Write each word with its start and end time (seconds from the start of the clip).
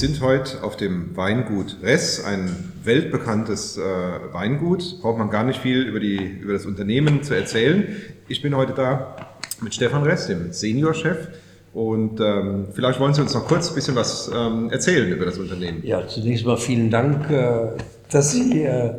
sind 0.00 0.20
heute 0.20 0.62
auf 0.62 0.76
dem 0.76 1.16
Weingut 1.16 1.78
Ress, 1.82 2.22
ein 2.22 2.50
weltbekanntes 2.84 3.78
äh, 3.78 3.82
Weingut. 3.82 5.00
Braucht 5.00 5.16
man 5.16 5.30
gar 5.30 5.42
nicht 5.42 5.58
viel 5.60 5.84
über, 5.84 6.00
die, 6.00 6.16
über 6.16 6.52
das 6.52 6.66
Unternehmen 6.66 7.22
zu 7.22 7.32
erzählen. 7.32 7.96
Ich 8.28 8.42
bin 8.42 8.54
heute 8.54 8.74
da 8.74 9.16
mit 9.62 9.74
Stefan 9.74 10.02
Ress, 10.02 10.26
dem 10.26 10.52
Seniorchef. 10.52 11.28
Und 11.72 12.20
ähm, 12.20 12.66
vielleicht 12.74 13.00
wollen 13.00 13.14
Sie 13.14 13.22
uns 13.22 13.32
noch 13.32 13.46
kurz 13.46 13.70
ein 13.70 13.74
bisschen 13.74 13.96
was 13.96 14.30
ähm, 14.34 14.68
erzählen 14.70 15.10
über 15.10 15.24
das 15.24 15.38
Unternehmen. 15.38 15.80
Ja, 15.82 16.06
zunächst 16.06 16.44
mal 16.44 16.58
vielen 16.58 16.90
Dank, 16.90 17.30
äh, 17.30 17.68
dass 18.10 18.32
Sie 18.32 18.64
äh, 18.64 18.92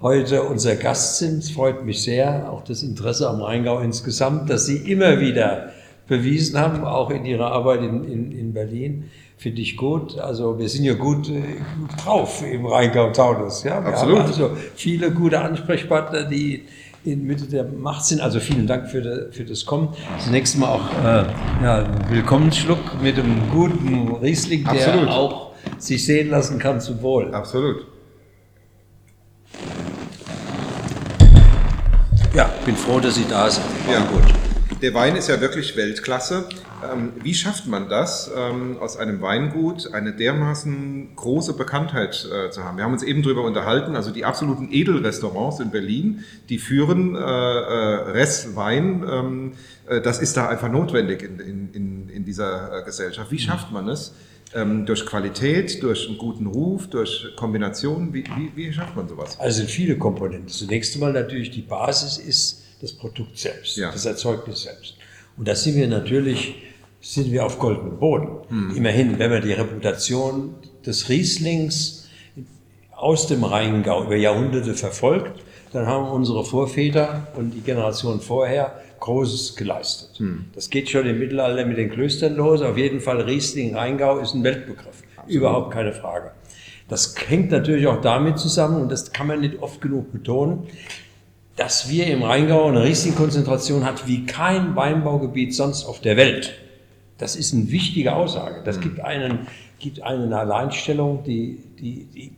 heute 0.00 0.44
unser 0.44 0.76
Gast 0.76 1.18
sind. 1.18 1.40
Es 1.40 1.50
freut 1.50 1.84
mich 1.84 2.02
sehr, 2.02 2.50
auch 2.50 2.64
das 2.64 2.82
Interesse 2.82 3.28
am 3.28 3.42
Rheingau 3.42 3.80
insgesamt, 3.80 4.48
dass 4.48 4.64
Sie 4.64 4.78
immer 4.90 5.20
wieder 5.20 5.72
bewiesen 6.06 6.58
haben, 6.58 6.84
auch 6.84 7.10
in 7.10 7.26
Ihrer 7.26 7.52
Arbeit 7.52 7.82
in, 7.82 8.04
in, 8.04 8.32
in 8.32 8.54
Berlin. 8.54 9.10
Finde 9.38 9.62
ich 9.62 9.76
gut. 9.76 10.18
Also 10.18 10.58
wir 10.58 10.68
sind 10.68 10.84
ja 10.84 10.94
gut, 10.94 11.28
äh, 11.28 11.40
gut 11.80 12.04
drauf 12.04 12.42
im 12.42 12.66
Rheingau-Taunus. 12.66 13.62
Ja? 13.62 13.80
Wir 13.84 13.92
Absolut. 13.92 14.18
haben 14.18 14.26
also 14.26 14.50
viele 14.74 15.12
gute 15.12 15.40
Ansprechpartner, 15.40 16.24
die 16.24 16.64
in 17.04 17.24
Mitte 17.24 17.46
der 17.46 17.62
Macht 17.62 18.04
sind. 18.04 18.20
Also 18.20 18.40
vielen 18.40 18.66
Dank 18.66 18.90
für, 18.90 19.00
de, 19.00 19.30
für 19.30 19.44
das 19.44 19.64
Kommen. 19.64 19.94
Zunächst 20.18 20.58
mal 20.58 20.66
auch 20.66 20.90
äh, 21.04 21.24
ja, 21.62 21.84
einen 21.84 22.10
Willkommensschluck 22.10 23.00
mit 23.00 23.16
einem 23.16 23.48
guten 23.52 24.16
Riesling, 24.16 24.64
der 24.64 24.72
Absolut. 24.72 25.08
auch 25.08 25.52
sich 25.78 26.04
sehen 26.04 26.30
lassen 26.30 26.58
kann 26.58 26.80
zum 26.80 27.00
Wohl. 27.00 27.32
Absolut. 27.32 27.86
Ja, 32.34 32.50
bin 32.66 32.74
froh, 32.74 32.98
dass 32.98 33.14
Sie 33.14 33.24
da 33.28 33.48
sind. 33.48 33.64
Ja. 33.88 34.00
gut. 34.00 34.47
Der 34.80 34.94
Wein 34.94 35.16
ist 35.16 35.28
ja 35.28 35.40
wirklich 35.40 35.76
Weltklasse. 35.76 36.48
Ähm, 36.88 37.12
wie 37.20 37.34
schafft 37.34 37.66
man 37.66 37.88
das, 37.88 38.30
ähm, 38.36 38.76
aus 38.78 38.96
einem 38.96 39.20
Weingut 39.20 39.92
eine 39.92 40.12
dermaßen 40.12 41.16
große 41.16 41.54
Bekanntheit 41.54 42.24
äh, 42.30 42.50
zu 42.50 42.62
haben? 42.62 42.76
Wir 42.76 42.84
haben 42.84 42.92
uns 42.92 43.02
eben 43.02 43.24
darüber 43.24 43.42
unterhalten, 43.42 43.96
also 43.96 44.12
die 44.12 44.24
absoluten 44.24 44.68
Edelrestaurants 44.70 45.58
in 45.58 45.72
Berlin, 45.72 46.22
die 46.48 46.58
führen 46.58 47.16
äh, 47.16 47.18
äh, 47.18 47.22
Ress 48.12 48.54
Wein. 48.54 49.04
Ähm, 49.10 49.52
äh, 49.88 50.00
das 50.00 50.20
ist 50.20 50.36
da 50.36 50.48
einfach 50.48 50.70
notwendig 50.70 51.24
in, 51.24 51.40
in, 51.40 51.72
in, 51.72 52.08
in 52.08 52.24
dieser 52.24 52.78
äh, 52.78 52.84
Gesellschaft. 52.84 53.32
Wie 53.32 53.40
schafft 53.40 53.72
man 53.72 53.88
es? 53.88 54.14
Ähm, 54.54 54.86
durch 54.86 55.04
Qualität, 55.06 55.82
durch 55.82 56.08
einen 56.08 56.18
guten 56.18 56.46
Ruf, 56.46 56.86
durch 56.86 57.26
Kombinationen? 57.34 58.14
Wie, 58.14 58.22
wie, 58.36 58.52
wie 58.54 58.72
schafft 58.72 58.94
man 58.94 59.08
sowas? 59.08 59.40
Also 59.40 59.58
sind 59.58 59.70
viele 59.70 59.98
Komponenten. 59.98 60.48
Zunächst 60.48 60.94
einmal 60.94 61.12
natürlich 61.12 61.50
die 61.50 61.62
Basis 61.62 62.16
ist 62.18 62.67
das 62.80 62.92
Produkt 62.92 63.38
selbst, 63.38 63.76
Ja. 63.76 63.90
das 63.90 64.06
Erzeugnis 64.06 64.62
selbst. 64.62 64.94
Und 65.36 65.46
da 65.46 65.54
sind 65.54 65.76
wir 65.76 65.88
natürlich, 65.88 66.54
sind 67.00 67.30
wir 67.30 67.44
auf 67.46 67.58
goldenem 67.58 67.98
Boden. 67.98 68.28
Hm. 68.48 68.76
Immerhin, 68.76 69.18
wenn 69.18 69.30
man 69.30 69.42
die 69.42 69.52
Reputation 69.52 70.54
des 70.84 71.08
Rieslings 71.08 72.08
aus 72.92 73.26
dem 73.28 73.44
Rheingau 73.44 74.04
über 74.04 74.16
Jahrhunderte 74.16 74.74
verfolgt, 74.74 75.42
dann 75.72 75.86
haben 75.86 76.08
unsere 76.08 76.44
Vorväter 76.44 77.28
und 77.36 77.50
die 77.50 77.60
Generation 77.60 78.20
vorher 78.20 78.80
Großes 79.00 79.54
geleistet. 79.54 80.18
Hm. 80.18 80.46
Das 80.54 80.70
geht 80.70 80.90
schon 80.90 81.06
im 81.06 81.18
Mittelalter 81.20 81.64
mit 81.66 81.78
den 81.78 81.90
Klöstern 81.90 82.34
los. 82.34 82.62
Auf 82.62 82.76
jeden 82.76 83.00
Fall 83.00 83.20
Riesling 83.20 83.76
Rheingau 83.76 84.18
ist 84.18 84.34
ein 84.34 84.42
Weltbegriff. 84.42 85.02
Überhaupt 85.28 85.72
keine 85.72 85.92
Frage. 85.92 86.32
Das 86.88 87.14
hängt 87.28 87.50
natürlich 87.50 87.86
auch 87.86 88.00
damit 88.00 88.38
zusammen, 88.38 88.80
und 88.82 88.90
das 88.90 89.12
kann 89.12 89.26
man 89.26 89.40
nicht 89.40 89.60
oft 89.60 89.80
genug 89.80 90.10
betonen, 90.10 90.66
dass 91.58 91.88
wir 91.88 92.06
im 92.06 92.22
Rheingau 92.22 92.68
eine 92.68 92.84
Riesling-Konzentration 92.84 93.84
hat 93.84 94.06
wie 94.06 94.24
kein 94.26 94.76
Weinbaugebiet 94.76 95.54
sonst 95.54 95.84
auf 95.84 96.00
der 96.00 96.16
Welt. 96.16 96.54
Das 97.18 97.34
ist 97.34 97.52
eine 97.52 97.70
wichtige 97.72 98.14
Aussage. 98.14 98.62
Das 98.64 98.80
gibt 98.80 99.00
einen, 99.00 99.48
gibt 99.80 100.00
eine 100.00 100.38
Alleinstellung, 100.38 101.24
die, 101.24 101.58
die, 101.80 102.04
die, 102.04 102.32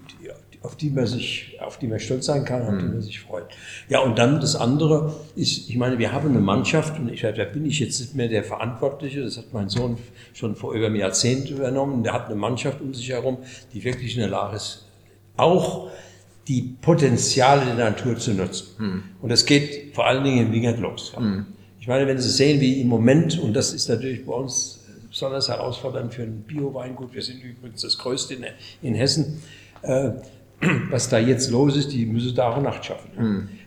auf 0.63 0.75
die 0.75 0.89
man 0.89 1.07
sich, 1.07 1.59
auf 1.61 1.79
die 1.79 1.87
man 1.87 2.01
stolz 2.01 2.25
sein 2.25 2.47
kann, 2.47 2.63
auf 2.63 2.79
die 2.79 2.87
man 2.87 3.03
sich 3.03 3.21
freut. 3.21 3.45
Ja, 3.91 4.01
und 4.01 4.19
dann 4.19 4.41
das 4.41 4.57
andere 4.57 5.15
ist, 5.37 5.69
ich 5.69 5.77
meine, 5.77 5.99
wir 5.99 6.13
haben 6.13 6.31
eine 6.31 6.41
Mannschaft, 6.41 6.99
und 6.99 7.11
ich, 7.11 7.21
da 7.21 7.45
bin 7.45 7.67
ich 7.67 7.79
jetzt 7.79 8.01
nicht 8.01 8.15
mehr 8.15 8.29
der 8.29 8.43
Verantwortliche, 8.43 9.23
das 9.23 9.37
hat 9.37 9.53
mein 9.53 9.69
Sohn 9.69 9.99
schon 10.33 10.57
vor 10.57 10.73
über 10.73 10.87
einem 10.87 10.97
Jahrzehnt 10.97 11.51
übernommen, 11.51 12.03
der 12.03 12.15
hat 12.15 12.27
eine 12.27 12.37
Mannschaft 12.37 12.81
um 12.81 12.95
sich 12.95 13.11
herum, 13.11 13.37
die 13.75 13.85
wirklich 13.85 14.15
in 14.15 14.21
der 14.21 14.31
Lage 14.31 14.57
ist, 14.57 14.87
auch 15.37 15.91
die 16.51 16.63
Potenziale 16.83 17.65
der 17.65 17.91
Natur 17.91 18.19
zu 18.19 18.35
nutzen. 18.35 19.05
Und 19.23 19.29
das 19.29 19.47
geht 19.47 19.95
vor 19.95 20.07
allen 20.07 20.25
Dingen 20.25 20.47
in 20.47 20.53
Wingert 20.53 20.81
los. 20.81 21.13
Ich 21.79 21.87
meine, 21.87 22.09
wenn 22.09 22.19
Sie 22.19 22.29
sehen, 22.29 22.61
wie 22.61 22.81
im 22.81 22.89
Moment, 22.89 23.39
und 23.39 23.55
das 23.55 23.73
ist 23.73 23.89
natürlich 23.89 24.27
bei 24.27 24.33
uns 24.33 24.81
besonders 25.09 25.49
herausfordernd 25.49 26.13
für 26.13 26.23
ein 26.23 26.43
Bio-Weingut, 26.43 27.15
wir 27.15 27.23
sind 27.23 27.41
übrigens 27.45 27.83
das 27.83 27.97
größte 27.99 28.35
in, 28.35 28.45
in 28.83 28.95
Hessen, 28.97 29.41
äh, 29.83 30.11
was 30.91 31.09
da 31.09 31.21
jetzt 31.21 31.51
los 31.51 31.77
ist, 31.77 31.93
die 31.93 32.05
müssen 32.05 32.35
Tag 32.35 32.57
und 32.57 32.65
Nacht 32.65 32.85
schaffen. 32.85 33.11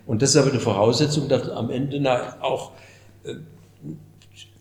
Und 0.06 0.22
das 0.22 0.32
ist 0.32 0.36
aber 0.36 0.52
eine 0.52 0.60
Voraussetzung, 0.60 1.30
dass 1.30 1.50
am 1.50 1.70
Ende 1.70 2.42
auch 2.42 2.74
äh, 3.24 3.36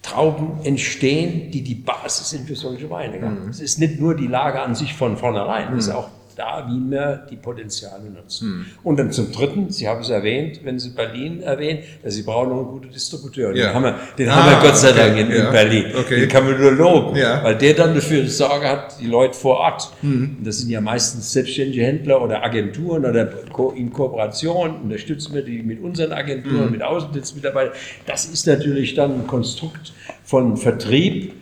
Trauben 0.00 0.64
entstehen, 0.64 1.50
die 1.50 1.62
die 1.62 1.74
Basis 1.74 2.30
sind 2.30 2.46
für 2.46 2.56
solche 2.56 2.88
Weine. 2.88 3.18
Ja. 3.18 3.36
Es 3.50 3.60
ist 3.60 3.80
nicht 3.80 4.00
nur 4.00 4.14
die 4.14 4.28
Lage 4.28 4.60
an 4.60 4.76
sich 4.76 4.94
von 4.94 5.16
vornherein, 5.16 5.72
es 5.74 5.88
ist 5.88 5.94
auch 5.94 6.08
da, 6.36 6.66
wie 6.68 6.90
wir 6.90 7.26
die 7.30 7.36
Potenziale 7.36 8.10
nutzen. 8.10 8.66
Und 8.82 8.98
dann 8.98 9.12
zum 9.12 9.30
Dritten, 9.32 9.70
Sie 9.70 9.88
haben 9.88 10.00
es 10.00 10.10
erwähnt, 10.10 10.60
wenn 10.64 10.78
Sie 10.78 10.90
Berlin 10.90 11.42
erwähnen, 11.42 11.82
dass 12.02 12.14
Sie 12.14 12.22
brauchen 12.22 12.50
noch 12.50 12.58
einen 12.58 12.66
guten 12.68 12.90
Distributeur. 12.90 13.54
Ja. 13.54 13.66
Den 13.68 13.74
haben 13.74 13.82
wir, 13.84 13.98
den 14.18 14.28
Ah, 14.28 14.36
haben 14.36 14.50
wir 14.62 14.68
Gott 14.68 14.76
sei 14.78 14.90
okay, 14.90 14.98
Dank 14.98 15.18
in, 15.18 15.30
ja, 15.30 15.50
Berlin. 15.50 15.84
okay. 15.98 16.20
Den 16.20 16.28
kann 16.28 16.44
man 16.44 16.60
nur 16.60 16.72
loben, 16.72 17.16
Ja. 17.16 17.42
weil 17.44 17.56
der 17.56 17.74
dann 17.74 17.94
dafür 17.94 18.26
Sorge 18.28 18.68
hat, 18.68 19.00
die 19.00 19.06
Leute 19.06 19.34
vor 19.34 19.56
Ort. 19.58 19.92
Und 20.02 20.38
das 20.44 20.58
sind 20.58 20.70
ja 20.70 20.80
meistens 20.80 21.32
selbstständige 21.32 21.84
Händler 21.84 22.22
oder 22.22 22.42
Agenturen 22.44 23.04
oder 23.04 23.28
in 23.76 23.92
Kooperation 23.92 24.82
unterstützen 24.82 25.34
wir 25.34 25.42
die 25.42 25.62
mit 25.62 25.80
unseren 25.82 26.12
Agenturen, 26.12 26.66
Mhm. 26.66 26.72
mit 26.72 26.82
Außendienstmitarbeitern. 26.82 27.74
Das 28.06 28.24
ist 28.26 28.46
natürlich 28.46 28.94
dann 28.94 29.12
ein 29.22 29.26
Konstrukt 29.26 29.92
von 30.24 30.56
Vertrieb, 30.56 31.32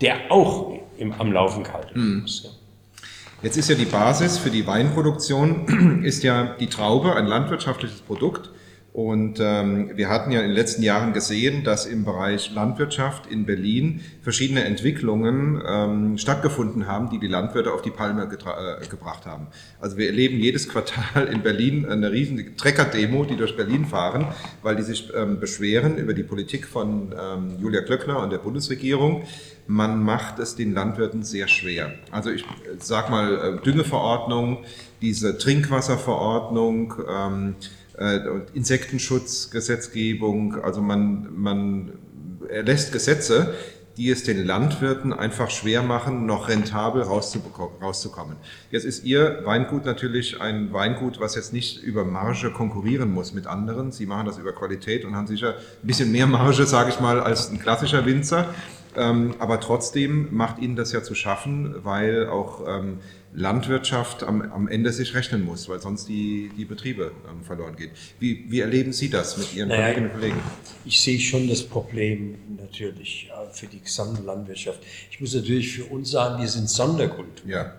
der 0.00 0.16
auch 0.30 0.72
im, 0.98 1.12
am 1.18 1.32
Laufen 1.32 1.62
gehalten 1.64 1.94
werden 1.94 2.20
muss. 2.22 2.53
Jetzt 3.44 3.58
ist 3.58 3.68
ja 3.68 3.74
die 3.74 3.84
Basis 3.84 4.38
für 4.38 4.50
die 4.50 4.66
Weinproduktion, 4.66 6.02
ist 6.02 6.22
ja 6.22 6.56
die 6.58 6.68
Traube, 6.68 7.14
ein 7.14 7.26
landwirtschaftliches 7.26 8.00
Produkt. 8.00 8.48
Und 8.94 9.40
ähm, 9.40 9.90
wir 9.96 10.08
hatten 10.08 10.30
ja 10.30 10.38
in 10.38 10.46
den 10.46 10.54
letzten 10.54 10.84
Jahren 10.84 11.12
gesehen, 11.12 11.64
dass 11.64 11.84
im 11.84 12.04
Bereich 12.04 12.54
Landwirtschaft 12.54 13.26
in 13.26 13.44
Berlin 13.44 14.02
verschiedene 14.22 14.62
Entwicklungen 14.62 15.60
ähm, 15.68 16.16
stattgefunden 16.16 16.86
haben, 16.86 17.10
die 17.10 17.18
die 17.18 17.26
Landwirte 17.26 17.72
auf 17.72 17.82
die 17.82 17.90
Palme 17.90 18.22
äh, 18.22 18.86
gebracht 18.86 19.26
haben. 19.26 19.48
Also 19.80 19.96
wir 19.96 20.06
erleben 20.06 20.38
jedes 20.38 20.68
Quartal 20.68 21.26
in 21.26 21.42
Berlin 21.42 21.86
eine 21.86 22.12
riesige 22.12 22.54
Trecker-Demo, 22.54 23.24
die 23.24 23.34
durch 23.34 23.56
Berlin 23.56 23.84
fahren, 23.84 24.28
weil 24.62 24.76
die 24.76 24.84
sich 24.84 25.12
ähm, 25.12 25.40
beschweren 25.40 25.96
über 25.96 26.14
die 26.14 26.22
Politik 26.22 26.64
von 26.64 27.12
ähm, 27.20 27.58
Julia 27.60 27.80
Klöckner 27.80 28.20
und 28.20 28.30
der 28.30 28.38
Bundesregierung. 28.38 29.24
Man 29.66 30.04
macht 30.04 30.38
es 30.38 30.54
den 30.54 30.72
Landwirten 30.72 31.24
sehr 31.24 31.48
schwer. 31.48 31.94
Also 32.12 32.30
ich 32.30 32.44
sag 32.78 33.10
mal 33.10 33.58
äh, 33.58 33.64
Düngeverordnung, 33.64 34.58
diese 35.00 35.36
Trinkwasserverordnung, 35.36 36.94
ähm, 37.10 37.56
äh, 37.60 37.83
Insektenschutzgesetzgebung. 38.54 40.62
Also 40.62 40.82
man, 40.82 41.28
man 41.34 41.92
erlässt 42.48 42.92
Gesetze, 42.92 43.54
die 43.96 44.10
es 44.10 44.24
den 44.24 44.44
Landwirten 44.44 45.12
einfach 45.12 45.50
schwer 45.50 45.82
machen, 45.82 46.26
noch 46.26 46.48
rentabel 46.48 47.02
rauszukommen. 47.02 48.36
Jetzt 48.70 48.84
ist 48.84 49.04
Ihr 49.04 49.42
Weingut 49.44 49.84
natürlich 49.84 50.40
ein 50.40 50.72
Weingut, 50.72 51.20
was 51.20 51.36
jetzt 51.36 51.52
nicht 51.52 51.82
über 51.82 52.04
Marge 52.04 52.50
konkurrieren 52.50 53.12
muss 53.12 53.32
mit 53.32 53.46
anderen. 53.46 53.92
Sie 53.92 54.06
machen 54.06 54.26
das 54.26 54.38
über 54.38 54.52
Qualität 54.52 55.04
und 55.04 55.14
haben 55.14 55.28
sicher 55.28 55.50
ein 55.50 55.86
bisschen 55.86 56.10
mehr 56.10 56.26
Marge, 56.26 56.66
sage 56.66 56.90
ich 56.90 56.98
mal, 56.98 57.20
als 57.20 57.50
ein 57.50 57.60
klassischer 57.60 58.04
Winzer. 58.04 58.52
Ähm, 58.96 59.34
aber 59.38 59.60
trotzdem 59.60 60.28
macht 60.34 60.60
Ihnen 60.60 60.76
das 60.76 60.92
ja 60.92 61.02
zu 61.02 61.14
schaffen, 61.14 61.74
weil 61.84 62.28
auch 62.28 62.62
ähm, 62.66 63.00
Landwirtschaft 63.32 64.22
am, 64.22 64.42
am 64.42 64.68
Ende 64.68 64.92
sich 64.92 65.14
rechnen 65.14 65.44
muss, 65.44 65.68
weil 65.68 65.80
sonst 65.80 66.08
die, 66.08 66.50
die 66.56 66.64
Betriebe 66.64 67.12
ähm, 67.28 67.42
verloren 67.42 67.76
gehen. 67.76 67.90
Wie, 68.20 68.44
wie 68.48 68.60
erleben 68.60 68.92
Sie 68.92 69.10
das 69.10 69.36
mit 69.36 69.54
Ihren 69.54 69.68
Naja, 69.68 69.82
Kolleginnen 69.94 70.10
und 70.10 70.20
Kollegen? 70.20 70.40
Ich 70.84 71.00
sehe 71.00 71.18
schon 71.18 71.48
das 71.48 71.62
Problem 71.62 72.36
natürlich 72.56 73.30
für 73.52 73.66
die 73.66 73.80
gesamte 73.80 74.22
Landwirtschaft. 74.22 74.80
Ich 75.10 75.20
muss 75.20 75.34
natürlich 75.34 75.72
für 75.72 75.84
uns 75.84 76.10
sagen, 76.10 76.40
wir 76.40 76.48
sind 76.48 76.68
Sonderkultur. 76.68 77.50
Ja, 77.50 77.74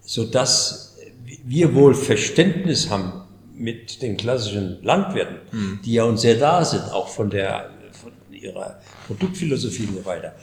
sodass 0.00 0.96
wir 1.44 1.74
wohl 1.74 1.94
Verständnis 1.94 2.90
haben 2.90 3.22
mit 3.54 4.02
den 4.02 4.16
klassischen 4.16 4.82
Landwirten, 4.82 5.36
die 5.84 5.94
ja 5.94 6.04
uns 6.04 6.22
sehr 6.22 6.36
da 6.36 6.64
sind, 6.64 6.82
auch 6.92 7.08
von, 7.08 7.30
der, 7.30 7.70
von 7.92 8.12
ihrer 8.30 8.80
Produktphilosophie 9.06 9.86
und 9.86 9.96
so 9.96 10.04
weiter. 10.04 10.34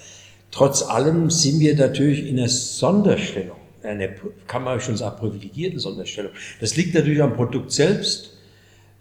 Trotz 0.52 0.82
allem 0.82 1.30
sind 1.30 1.60
wir 1.60 1.76
natürlich 1.76 2.28
in 2.28 2.40
einer 2.40 2.50
Sonderstellung, 2.50 3.58
eine, 3.84 4.16
kann 4.48 4.64
man 4.64 4.82
schon 4.82 4.98
sagen, 4.98 5.18
privilegierte 5.18 5.80
Sonderstellung. 5.80 6.32
Das 6.60 6.76
liegt 6.76 6.96
natürlich 6.96 7.22
am 7.22 7.36
Produkt 7.36 7.72
selbst. 7.72 8.38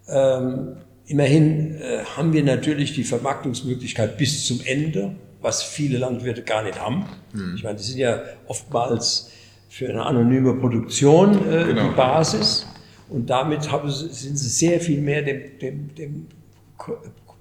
Ähm, 0.09 0.77
immerhin 1.07 1.81
äh, 1.81 2.05
haben 2.17 2.33
wir 2.33 2.45
natürlich 2.45 2.93
die 2.95 3.05
Vermarktungsmöglichkeit 3.05 4.19
bis 4.19 4.47
zum 4.47 4.61
Ende, 4.65 5.15
was 5.41 5.63
viele 5.63 5.99
Landwirte 5.99 6.43
gar 6.43 6.65
nicht 6.65 6.81
haben. 6.81 7.07
Ich 7.55 7.63
meine, 7.63 7.77
die 7.77 7.85
sind 7.85 7.99
ja 7.99 8.23
oftmals 8.49 9.31
für 9.69 9.89
eine 9.89 10.05
anonyme 10.05 10.55
Produktion 10.55 11.35
äh, 11.49 11.65
genau. 11.65 11.91
die 11.91 11.95
Basis. 11.95 12.67
Und 13.09 13.31
damit 13.31 13.71
haben, 13.71 13.91
sind 13.91 14.37
sie 14.37 14.49
sehr 14.49 14.81
viel 14.81 15.01
mehr 15.01 15.23
dem, 15.23 15.59
dem, 15.59 15.95
dem 15.95 16.27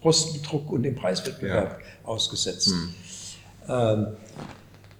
Kostendruck 0.01 0.71
und 0.71 0.83
dem 0.83 0.95
Preiswettbewerb 0.95 1.79
ja. 1.79 2.07
ausgesetzt. 2.07 2.71
Hm. 2.71 2.93
Ähm, 3.69 4.07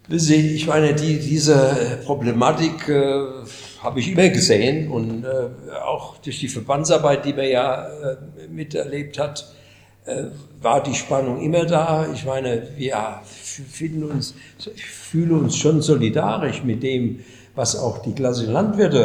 ich 0.10 0.66
meine, 0.68 0.94
die, 0.94 1.20
diese 1.20 2.00
Problematik 2.06 2.88
äh, 2.88 3.26
habe 3.82 4.00
ich 4.00 4.12
immer 4.12 4.30
gesehen 4.30 4.90
und 4.90 5.26
äh, 5.26 5.28
auch 5.86 6.18
durch 6.18 6.40
die 6.40 6.48
Verbandsarbeit, 6.48 7.26
die 7.26 7.34
man 7.34 7.48
ja 7.48 7.88
äh, 7.88 8.48
miterlebt 8.50 9.20
hat, 9.20 9.54
äh, 10.06 10.26
war 10.62 10.82
die 10.82 10.94
Spannung 10.94 11.42
immer 11.42 11.66
da. 11.66 12.08
Ich 12.14 12.26
meine, 12.26 12.70
wir 12.78 13.22
finden 13.26 14.04
uns, 14.04 14.34
ich 14.74 14.86
fühle 14.86 15.36
uns 15.36 15.58
schon 15.58 15.82
solidarisch 15.82 16.64
mit 16.64 16.84
dem, 16.84 17.20
was 17.56 17.76
auch 17.76 18.02
die 18.02 18.14
klassischen 18.14 18.54
Landwirte 18.54 18.98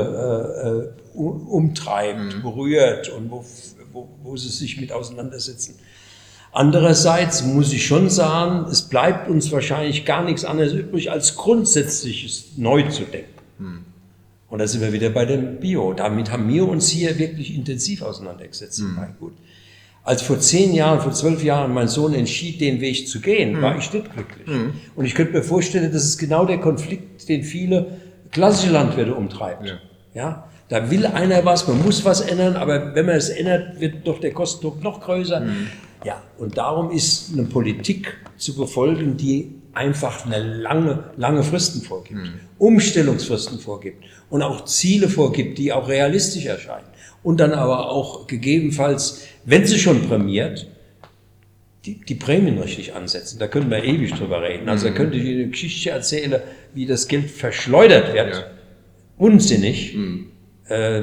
äh, 0.65 0.69
äh 0.69 1.03
umtreibt, 1.15 2.37
mhm. 2.37 2.43
berührt 2.43 3.11
und 3.11 3.31
wo, 3.31 3.45
wo, 3.93 4.09
wo 4.23 4.37
sie 4.37 4.49
sich 4.49 4.81
mit 4.81 4.93
auseinandersetzen. 4.93 5.79
Andererseits 6.53 7.43
muss 7.45 7.73
ich 7.73 7.87
schon 7.87 8.11
sagen, 8.11 8.71
es 8.71 8.83
bleibt 8.83 9.29
uns 9.29 9.51
wahrscheinlich 9.51 10.05
gar 10.05 10.23
nichts 10.23 10.45
anderes 10.45 10.75
übrig, 10.75 11.11
als 11.11 11.37
grundsätzliches 11.37 12.53
neu 12.59 12.83
zu 12.91 13.05
denken. 13.05 13.41
Hm. 13.59 13.85
Und 14.51 14.59
da 14.59 14.67
sind 14.67 14.83
wir 14.83 14.93
wieder 14.93 15.09
bei 15.09 15.25
dem 15.25 15.61
Bio. 15.61 15.95
Damit 15.95 16.31
haben 16.31 16.47
wir 16.49 16.69
uns 16.69 16.89
hier 16.89 17.19
wirklich 17.19 17.55
intensiv 17.55 18.03
auseinandergesetzt. 18.03 18.81
Hm. 18.81 18.99
Gut. 19.19 19.33
Als 20.05 20.21
vor 20.21 20.41
zehn 20.41 20.75
Jahren, 20.75 21.01
vor 21.01 21.13
zwölf 21.13 21.43
Jahren 21.43 21.73
mein 21.73 21.89
Sohn 21.89 22.13
entschied, 22.13 22.61
den 22.61 22.83
Weg 22.83 23.09
zu 23.09 23.21
gehen, 23.21 23.55
hm. 23.55 23.63
war 23.63 23.79
ich 23.79 23.91
nicht 23.91 24.13
glücklich. 24.13 24.47
Hm. 24.47 24.75
Und 24.95 25.07
ich 25.07 25.15
könnte 25.15 25.33
mir 25.33 25.43
vorstellen, 25.43 25.91
das 25.91 26.05
ist 26.05 26.19
genau 26.19 26.45
der 26.45 26.59
Konflikt, 26.59 27.27
den 27.31 27.45
viele 27.45 27.97
klassische 28.31 28.73
Landwirte 28.73 29.15
umtreibt. 29.15 29.67
Ja. 29.67 29.79
ja? 30.13 30.49
Da 30.73 30.91
will 30.91 31.05
einer 31.05 31.45
was, 31.45 31.69
man 31.69 31.83
muss 31.83 32.03
was 32.03 32.23
ändern, 32.23 32.57
aber 32.57 32.95
wenn 32.95 33.05
man 33.05 33.17
es 33.17 33.29
ändert, 33.29 33.79
wird 33.79 34.07
doch 34.09 34.21
der 34.21 34.33
Kostendruck 34.33 34.83
noch 34.83 35.03
größer. 35.03 35.41
Mhm. 35.41 35.69
Ja, 36.03 36.23
und 36.39 36.57
darum 36.57 36.91
ist 36.91 37.35
eine 37.35 37.43
Politik 37.43 38.17
zu 38.39 38.57
befolgen, 38.57 39.19
die 39.19 39.53
einfach 39.75 40.25
eine 40.25 40.43
lange, 40.43 41.11
lange 41.19 41.43
Fristen 41.43 41.83
vorgibt, 41.83 42.21
mhm. 42.21 42.41
Umstellungsfristen 42.57 43.59
vorgibt 43.59 44.03
und 44.31 44.41
auch 44.41 44.65
Ziele 44.65 45.11
vorgibt, 45.11 45.59
die 45.59 45.75
auch 45.75 45.91
realistisch 45.91 46.47
erscheinen. 46.47 46.87
Und 47.23 47.39
dann 47.41 47.53
aber 47.53 47.91
auch 47.91 48.27
gegebenenfalls, 48.27 49.27
wenn 49.45 49.67
sie 49.67 49.79
schon 49.79 50.09
prämiert, 50.09 50.69
die, 51.85 52.01
die 52.01 52.15
Prämien 52.15 52.59
richtig 52.59 52.95
ansetzen. 52.95 53.39
Da 53.39 53.47
können 53.47 53.71
wir 53.71 53.85
ewig 53.85 54.15
drüber 54.15 54.41
reden. 54.41 54.71
Also 54.71 54.85
da 54.87 54.93
hm. 54.93 54.97
könnte 54.97 55.19
ich 55.19 55.25
Ihnen 55.25 55.41
eine 55.43 55.51
Geschichte 55.51 55.91
erzählen, 55.91 56.41
wie 56.73 56.87
das 56.87 57.09
Geld 57.09 57.31
verschleudert 57.31 58.15
wird. 58.15 58.37
Ja. 58.37 58.45
Unsinnig. 59.19 59.95
Mhm. 59.95 60.32
Äh, 60.69 61.03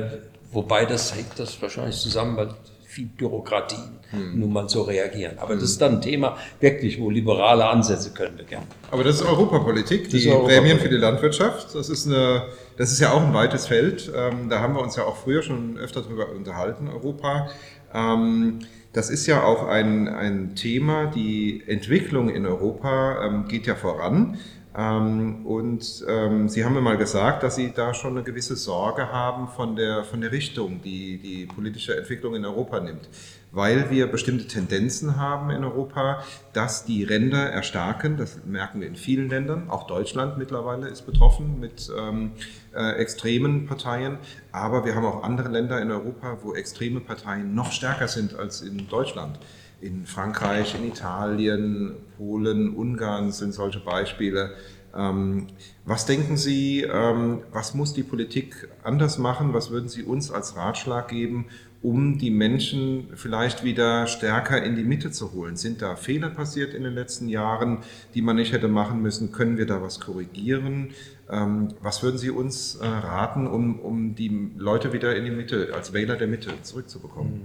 wobei 0.51 0.85
das 0.85 1.15
hängt 1.15 1.37
das 1.37 1.61
wahrscheinlich 1.61 1.97
zusammen, 1.97 2.37
weil 2.37 2.49
viel 2.89 3.05
Bürokratie 3.05 3.75
hm. 4.09 4.39
nun 4.39 4.51
mal 4.51 4.67
so 4.67 4.81
reagieren. 4.81 5.37
Aber 5.37 5.53
hm. 5.53 5.59
das 5.59 5.69
ist 5.71 5.81
dann 5.81 5.95
ein 5.95 6.01
Thema 6.01 6.37
wirklich, 6.59 6.99
wo 6.99 7.11
liberale 7.11 7.67
Ansätze 7.67 8.11
können 8.11 8.37
wir 8.37 8.45
gerne. 8.45 8.65
Aber 8.89 9.03
das 9.03 9.17
ist 9.17 9.27
Europapolitik, 9.27 10.09
die 10.09 10.27
Europapolitik. 10.27 10.57
Prämien 10.57 10.79
für 10.79 10.89
die 10.89 10.97
Landwirtschaft. 10.97 11.75
Das 11.75 11.87
ist, 11.87 12.07
eine, 12.07 12.47
das 12.77 12.91
ist 12.91 12.99
ja 12.99 13.11
auch 13.11 13.21
ein 13.21 13.33
weites 13.33 13.67
Feld. 13.67 14.11
Ähm, 14.15 14.49
da 14.49 14.59
haben 14.59 14.73
wir 14.73 14.81
uns 14.81 14.95
ja 14.95 15.03
auch 15.03 15.17
früher 15.17 15.43
schon 15.43 15.77
öfter 15.77 16.01
darüber 16.01 16.31
unterhalten, 16.31 16.87
Europa. 16.87 17.49
Ähm, 17.93 18.59
das 18.91 19.11
ist 19.11 19.27
ja 19.27 19.43
auch 19.43 19.67
ein, 19.67 20.07
ein 20.07 20.55
Thema, 20.55 21.05
die 21.05 21.63
Entwicklung 21.67 22.29
in 22.29 22.47
Europa 22.47 23.23
ähm, 23.23 23.47
geht 23.47 23.67
ja 23.67 23.75
voran. 23.75 24.39
Ähm, 24.77 25.47
und 25.47 26.05
ähm, 26.07 26.47
Sie 26.47 26.63
haben 26.63 26.73
mir 26.73 26.81
mal 26.81 26.97
gesagt, 26.97 27.41
dass 27.41 27.55
Sie 27.55 27.71
da 27.73 27.93
schon 27.93 28.11
eine 28.11 28.23
gewisse 28.23 28.55
Sorge 28.55 29.11
haben 29.11 29.47
von 29.47 29.75
der, 29.75 30.03
von 30.03 30.21
der 30.21 30.31
Richtung, 30.31 30.81
die 30.83 31.17
die 31.17 31.47
politische 31.47 31.97
Entwicklung 31.97 32.35
in 32.35 32.45
Europa 32.45 32.79
nimmt, 32.79 33.09
weil 33.51 33.89
wir 33.89 34.05
bestimmte 34.05 34.45
Tendenzen 34.45 35.17
haben 35.17 35.49
in 35.49 35.63
Europa, 35.63 36.23
dass 36.53 36.85
die 36.85 37.03
Ränder 37.03 37.49
erstarken. 37.49 38.17
Das 38.17 38.45
merken 38.45 38.81
wir 38.81 38.87
in 38.87 38.95
vielen 38.95 39.29
Ländern. 39.29 39.71
Auch 39.71 39.87
Deutschland 39.87 40.37
mittlerweile 40.37 40.87
ist 40.87 41.07
betroffen 41.07 41.59
mit 41.59 41.91
ähm, 41.97 42.33
äh, 42.75 42.91
extremen 42.97 43.65
Parteien. 43.65 44.19
Aber 44.51 44.85
wir 44.85 44.93
haben 44.93 45.05
auch 45.05 45.23
andere 45.23 45.49
Länder 45.49 45.81
in 45.81 45.89
Europa, 45.89 46.37
wo 46.43 46.53
extreme 46.53 46.99
Parteien 46.99 47.55
noch 47.55 47.71
stärker 47.71 48.07
sind 48.07 48.37
als 48.37 48.61
in 48.61 48.87
Deutschland 48.87 49.39
in 49.81 50.05
Frankreich, 50.05 50.75
in 50.75 50.87
Italien, 50.87 51.95
Polen, 52.17 52.75
Ungarn 52.75 53.31
sind 53.31 53.53
solche 53.53 53.79
Beispiele. 53.79 54.53
Ähm, 54.95 55.47
was 55.85 56.05
denken 56.05 56.37
Sie, 56.37 56.81
ähm, 56.81 57.41
was 57.51 57.73
muss 57.75 57.93
die 57.93 58.03
Politik 58.03 58.67
anders 58.83 59.17
machen? 59.17 59.53
Was 59.53 59.69
würden 59.69 59.87
Sie 59.87 60.03
uns 60.03 60.31
als 60.31 60.55
Ratschlag 60.55 61.09
geben, 61.09 61.45
um 61.81 62.17
die 62.17 62.31
Menschen 62.31 63.09
vielleicht 63.15 63.63
wieder 63.63 64.07
stärker 64.07 64.61
in 64.61 64.75
die 64.75 64.83
Mitte 64.83 65.11
zu 65.11 65.31
holen? 65.31 65.55
Sind 65.55 65.81
da 65.81 65.95
Fehler 65.95 66.29
passiert 66.29 66.73
in 66.73 66.83
den 66.83 66.95
letzten 66.95 67.29
Jahren, 67.29 67.79
die 68.15 68.21
man 68.21 68.35
nicht 68.35 68.51
hätte 68.51 68.67
machen 68.67 69.01
müssen? 69.01 69.31
Können 69.31 69.57
wir 69.57 69.67
da 69.67 69.81
was 69.81 69.99
korrigieren? 69.99 70.89
Ähm, 71.29 71.69
was 71.81 72.01
würden 72.01 72.17
Sie 72.17 72.31
uns 72.31 72.75
äh, 72.75 72.85
raten, 72.87 73.45
um, 73.45 73.79
um 73.79 74.15
die 74.15 74.51
Leute 74.57 74.91
wieder 74.91 75.15
in 75.15 75.25
die 75.25 75.31
Mitte, 75.31 75.69
als 75.73 75.93
Wähler 75.93 76.15
der 76.15 76.27
Mitte 76.27 76.51
zurückzubekommen? 76.63 77.41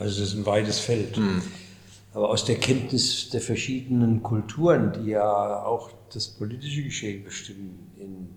Also 0.00 0.22
es 0.22 0.30
ist 0.30 0.34
ein 0.34 0.46
weites 0.46 0.78
Feld. 0.78 1.18
Mhm. 1.18 1.42
Aber 2.12 2.30
aus 2.30 2.44
der 2.44 2.56
Kenntnis 2.56 3.28
der 3.28 3.40
verschiedenen 3.40 4.22
Kulturen, 4.22 4.92
die 4.92 5.10
ja 5.10 5.62
auch 5.62 5.90
das 6.12 6.26
politische 6.26 6.82
Geschehen 6.82 7.22
bestimmen 7.22 7.92
in, 7.96 8.28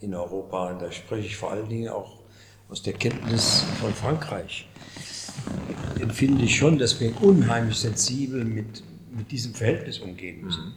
in 0.00 0.14
Europa, 0.14 0.70
und 0.70 0.82
da 0.82 0.92
spreche 0.92 1.26
ich 1.26 1.36
vor 1.36 1.50
allen 1.50 1.68
Dingen 1.68 1.88
auch 1.88 2.20
aus 2.68 2.82
der 2.82 2.92
Kenntnis 2.92 3.64
von 3.80 3.92
Frankreich, 3.94 4.68
empfinde 5.98 6.44
ich 6.44 6.56
schon, 6.56 6.78
dass 6.78 7.00
wir 7.00 7.20
unheimlich 7.22 7.78
sensibel 7.78 8.44
mit, 8.44 8.82
mit 9.16 9.30
diesem 9.32 9.54
Verhältnis 9.54 9.98
umgehen 9.98 10.44
müssen. 10.44 10.66
Mhm. 10.66 10.72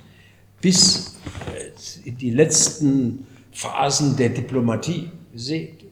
Bis 0.62 1.18
äh, 1.54 2.08
in 2.08 2.18
die 2.18 2.32
letzten 2.32 3.28
Phasen 3.52 4.16
der 4.16 4.30
Diplomatie. 4.30 5.12
Seht, 5.36 5.86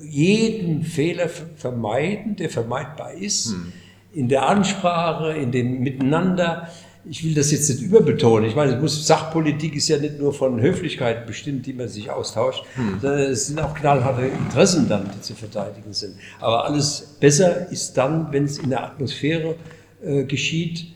jeden 0.00 0.82
Fehler 0.82 1.28
vermeiden, 1.28 2.36
der 2.36 2.48
vermeidbar 2.48 3.12
ist. 3.12 3.48
Mhm 3.48 3.72
in 4.12 4.28
der 4.28 4.48
Ansprache, 4.48 5.32
in 5.32 5.52
dem 5.52 5.80
Miteinander. 5.80 6.68
Ich 7.10 7.24
will 7.24 7.34
das 7.34 7.50
jetzt 7.50 7.68
nicht 7.70 7.80
überbetonen. 7.80 8.48
Ich 8.48 8.56
meine, 8.56 8.76
muss, 8.76 9.06
Sachpolitik 9.06 9.74
ist 9.74 9.88
ja 9.88 9.98
nicht 9.98 10.18
nur 10.18 10.34
von 10.34 10.60
Höflichkeit 10.60 11.26
bestimmt, 11.26 11.66
die 11.66 11.72
man 11.72 11.88
sich 11.88 12.10
austauscht, 12.10 12.64
hm. 12.74 12.98
sondern 13.00 13.20
es 13.20 13.46
sind 13.46 13.60
auch 13.60 13.74
knallharte 13.74 14.26
Interessen 14.26 14.88
dann, 14.88 15.10
die 15.14 15.20
zu 15.20 15.34
verteidigen 15.34 15.92
sind. 15.92 16.16
Aber 16.40 16.64
alles 16.64 17.16
besser 17.20 17.70
ist 17.70 17.94
dann, 17.94 18.32
wenn 18.32 18.44
es 18.44 18.58
in 18.58 18.70
der 18.70 18.84
Atmosphäre 18.84 19.54
äh, 20.02 20.24
geschieht, 20.24 20.88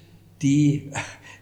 die, 0.42 0.90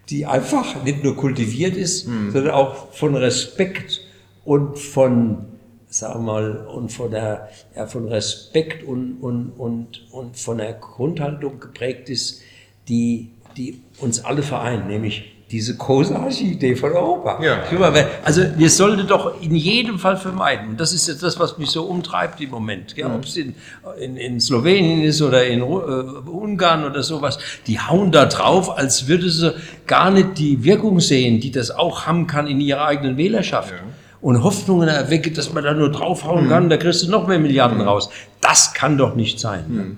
die 0.09 0.27
einfach 0.27 0.85
nicht 0.85 1.03
nur 1.03 1.17
kultiviert 1.17 1.77
ist, 1.77 2.07
hm. 2.07 2.31
sondern 2.31 2.53
auch 2.53 2.93
von 2.93 3.17
Respekt 3.17 4.03
und 4.45 4.79
von 4.79 5.50
wir 5.91 6.21
mal, 6.21 6.57
und 6.67 6.93
von, 6.93 7.11
der, 7.11 7.49
ja, 7.75 7.87
von 7.87 8.09
Respekt 8.09 8.85
und, 8.85 9.19
und, 9.21 9.53
und, 9.59 10.07
und 10.13 10.37
von 10.37 10.59
der 10.59 10.75
Grundhaltung 10.75 11.59
geprägt 11.59 12.09
ist, 12.09 12.43
die, 12.89 13.31
die 13.57 13.83
uns 13.99 14.25
alle 14.25 14.43
vereint, 14.43 14.87
nämlich 14.87 15.37
diese 15.51 15.77
großartige 15.77 16.53
Idee 16.53 16.77
von 16.77 16.93
Europa. 16.93 17.43
Ja. 17.43 17.65
Also 18.23 18.43
wir 18.57 18.71
sollten 18.71 19.09
doch 19.09 19.43
in 19.43 19.57
jedem 19.57 19.99
Fall 19.99 20.17
vermeiden, 20.17 20.69
und 20.69 20.81
das 20.81 20.93
ist 20.93 21.09
jetzt 21.09 21.25
das, 21.25 21.41
was 21.41 21.59
mich 21.59 21.71
so 21.71 21.87
umtreibt 21.87 22.41
im 22.41 22.51
Moment, 22.51 22.97
ja, 22.97 23.09
mhm. 23.09 23.17
ob 23.17 23.25
es 23.25 23.37
in, 23.37 23.57
in, 23.99 24.17
in, 24.17 24.41
Slowenien 24.41 25.03
ist 25.03 25.21
oder 25.23 25.45
in 25.45 25.61
äh, 25.61 25.65
Ungarn 25.65 26.85
oder 26.85 27.03
sowas, 27.03 27.41
die 27.67 27.81
hauen 27.81 28.13
da 28.13 28.27
drauf, 28.27 28.79
als 28.79 29.09
würde 29.09 29.29
sie 29.29 29.53
gar 29.89 30.13
nicht 30.13 30.39
die 30.39 30.63
Wirkung 30.63 31.01
sehen, 31.01 31.41
die 31.41 31.51
das 31.51 31.73
auch 31.73 32.07
haben 32.07 32.29
kann 32.29 32.47
in 32.47 32.61
ihrer 32.61 32.87
eigenen 32.87 33.17
Wählerschaft. 33.17 33.73
Ja 33.73 33.79
und 34.21 34.43
Hoffnungen 34.43 34.89
erweckt, 34.89 35.37
dass 35.39 35.53
man 35.53 35.65
da 35.65 35.73
nur 35.75 35.91
draufhauen 35.91 36.49
kann, 36.49 36.69
da 36.69 36.77
kriegst 36.77 37.03
du 37.03 37.11
noch 37.11 37.27
mehr 37.27 37.39
Milliarden 37.39 37.81
raus. 37.81 38.11
Das 38.41 38.75
kann 38.75 38.99
doch 38.99 39.15
nicht 39.15 39.41
sein. 39.41 39.97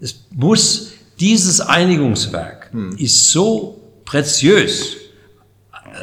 Es 0.00 0.26
muss, 0.30 0.92
dieses 1.20 1.60
Einigungswerk 1.60 2.70
ist 2.98 3.30
so 3.30 3.80
preziös, 4.04 4.96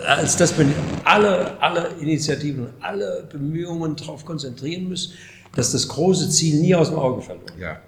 als 0.07 0.37
dass 0.37 0.57
man 0.57 0.73
alle, 1.03 1.61
alle 1.61 1.89
Initiativen, 1.99 2.67
alle 2.79 3.27
Bemühungen 3.31 3.95
darauf 3.95 4.25
konzentrieren 4.25 4.89
muss, 4.89 5.13
dass 5.55 5.71
das 5.71 5.87
große 5.87 6.29
Ziel 6.29 6.61
nie 6.61 6.75
aus 6.75 6.89
dem 6.89 6.99
Auge 6.99 7.21
verloren 7.21 7.53
ja. 7.59 7.79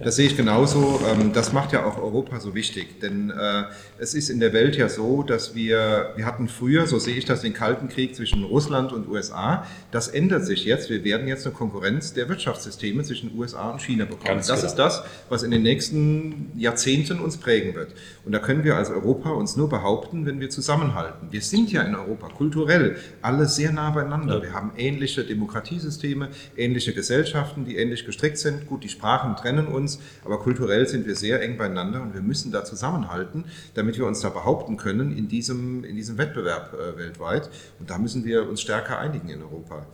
Das 0.00 0.16
sehe 0.16 0.26
ich 0.26 0.36
genauso. 0.36 1.00
Ähm, 1.06 1.32
das 1.32 1.52
macht 1.52 1.72
ja 1.72 1.84
auch 1.84 1.98
Europa 1.98 2.40
so 2.40 2.54
wichtig. 2.54 3.00
Denn 3.00 3.30
äh, 3.30 3.64
es 3.98 4.14
ist 4.14 4.30
in 4.30 4.40
der 4.40 4.52
Welt 4.52 4.76
ja 4.76 4.88
so, 4.88 5.22
dass 5.22 5.54
wir, 5.54 6.12
wir 6.16 6.24
hatten 6.24 6.48
früher, 6.48 6.86
so 6.86 6.98
sehe 6.98 7.16
ich 7.16 7.24
das, 7.24 7.42
den 7.42 7.52
Kalten 7.52 7.88
Krieg 7.88 8.16
zwischen 8.16 8.44
Russland 8.44 8.92
und 8.92 9.08
USA. 9.08 9.66
Das 9.90 10.08
ändert 10.08 10.46
sich 10.46 10.64
jetzt. 10.64 10.88
Wir 10.88 11.04
werden 11.04 11.28
jetzt 11.28 11.46
eine 11.46 11.54
Konkurrenz 11.54 12.14
der 12.14 12.28
Wirtschaftssysteme 12.28 13.02
zwischen 13.02 13.36
USA 13.36 13.70
und 13.70 13.82
China 13.82 14.04
bekommen. 14.04 14.24
Ganz 14.24 14.46
das 14.46 14.60
genau. 14.60 14.70
ist 14.70 14.76
das, 14.76 15.02
was 15.28 15.42
in 15.42 15.50
den 15.50 15.62
nächsten 15.62 16.52
Jahrzehnten 16.56 17.20
uns 17.20 17.36
prägen 17.36 17.74
wird. 17.74 17.92
Und 18.24 18.32
da 18.32 18.38
können 18.38 18.64
wir 18.64 18.76
als 18.76 18.90
Europa 18.90 19.30
uns 19.30 19.56
nur 19.56 19.68
behaupten, 19.68 20.26
wenn 20.26 20.40
wir 20.40 20.48
zusammenhalten. 20.48 21.28
Wir 21.30 21.42
sind 21.42 21.70
ja 21.70 21.82
in 21.82 21.94
Europa 21.94 22.28
kulturell 22.28 22.96
alle 23.20 23.46
sehr 23.46 23.72
nah 23.72 23.90
beieinander. 23.90 24.36
Ja. 24.36 24.42
Wir 24.42 24.52
haben 24.54 24.72
ähnliche 24.76 25.24
Demokratiesysteme, 25.24 26.28
ähnliche 26.56 26.94
Gesellschaften, 26.94 27.64
die 27.64 27.76
ähnlich 27.76 28.06
gestrickt 28.06 28.38
sind. 28.38 28.66
Gut, 28.66 28.84
die 28.84 28.88
Sprachen 28.88 29.36
trennen 29.36 29.66
uns 29.66 29.81
uns, 29.82 29.98
aber 30.24 30.38
kulturell 30.38 30.86
sind 30.86 31.06
wir 31.06 31.16
sehr 31.16 31.42
eng 31.42 31.58
beieinander 31.58 32.02
und 32.02 32.14
wir 32.14 32.22
müssen 32.22 32.52
da 32.52 32.64
zusammenhalten, 32.64 33.44
damit 33.74 33.98
wir 33.98 34.06
uns 34.06 34.20
da 34.20 34.28
behaupten 34.28 34.76
können 34.76 35.16
in 35.16 35.28
diesem, 35.28 35.84
in 35.84 35.96
diesem 35.96 36.18
Wettbewerb 36.18 36.74
äh, 36.74 36.96
weltweit. 36.98 37.50
Und 37.78 37.90
da 37.90 37.98
müssen 37.98 38.24
wir 38.24 38.48
uns 38.48 38.60
stärker 38.60 38.98
einigen 38.98 39.28
in 39.28 39.42
Europa. 39.42 39.86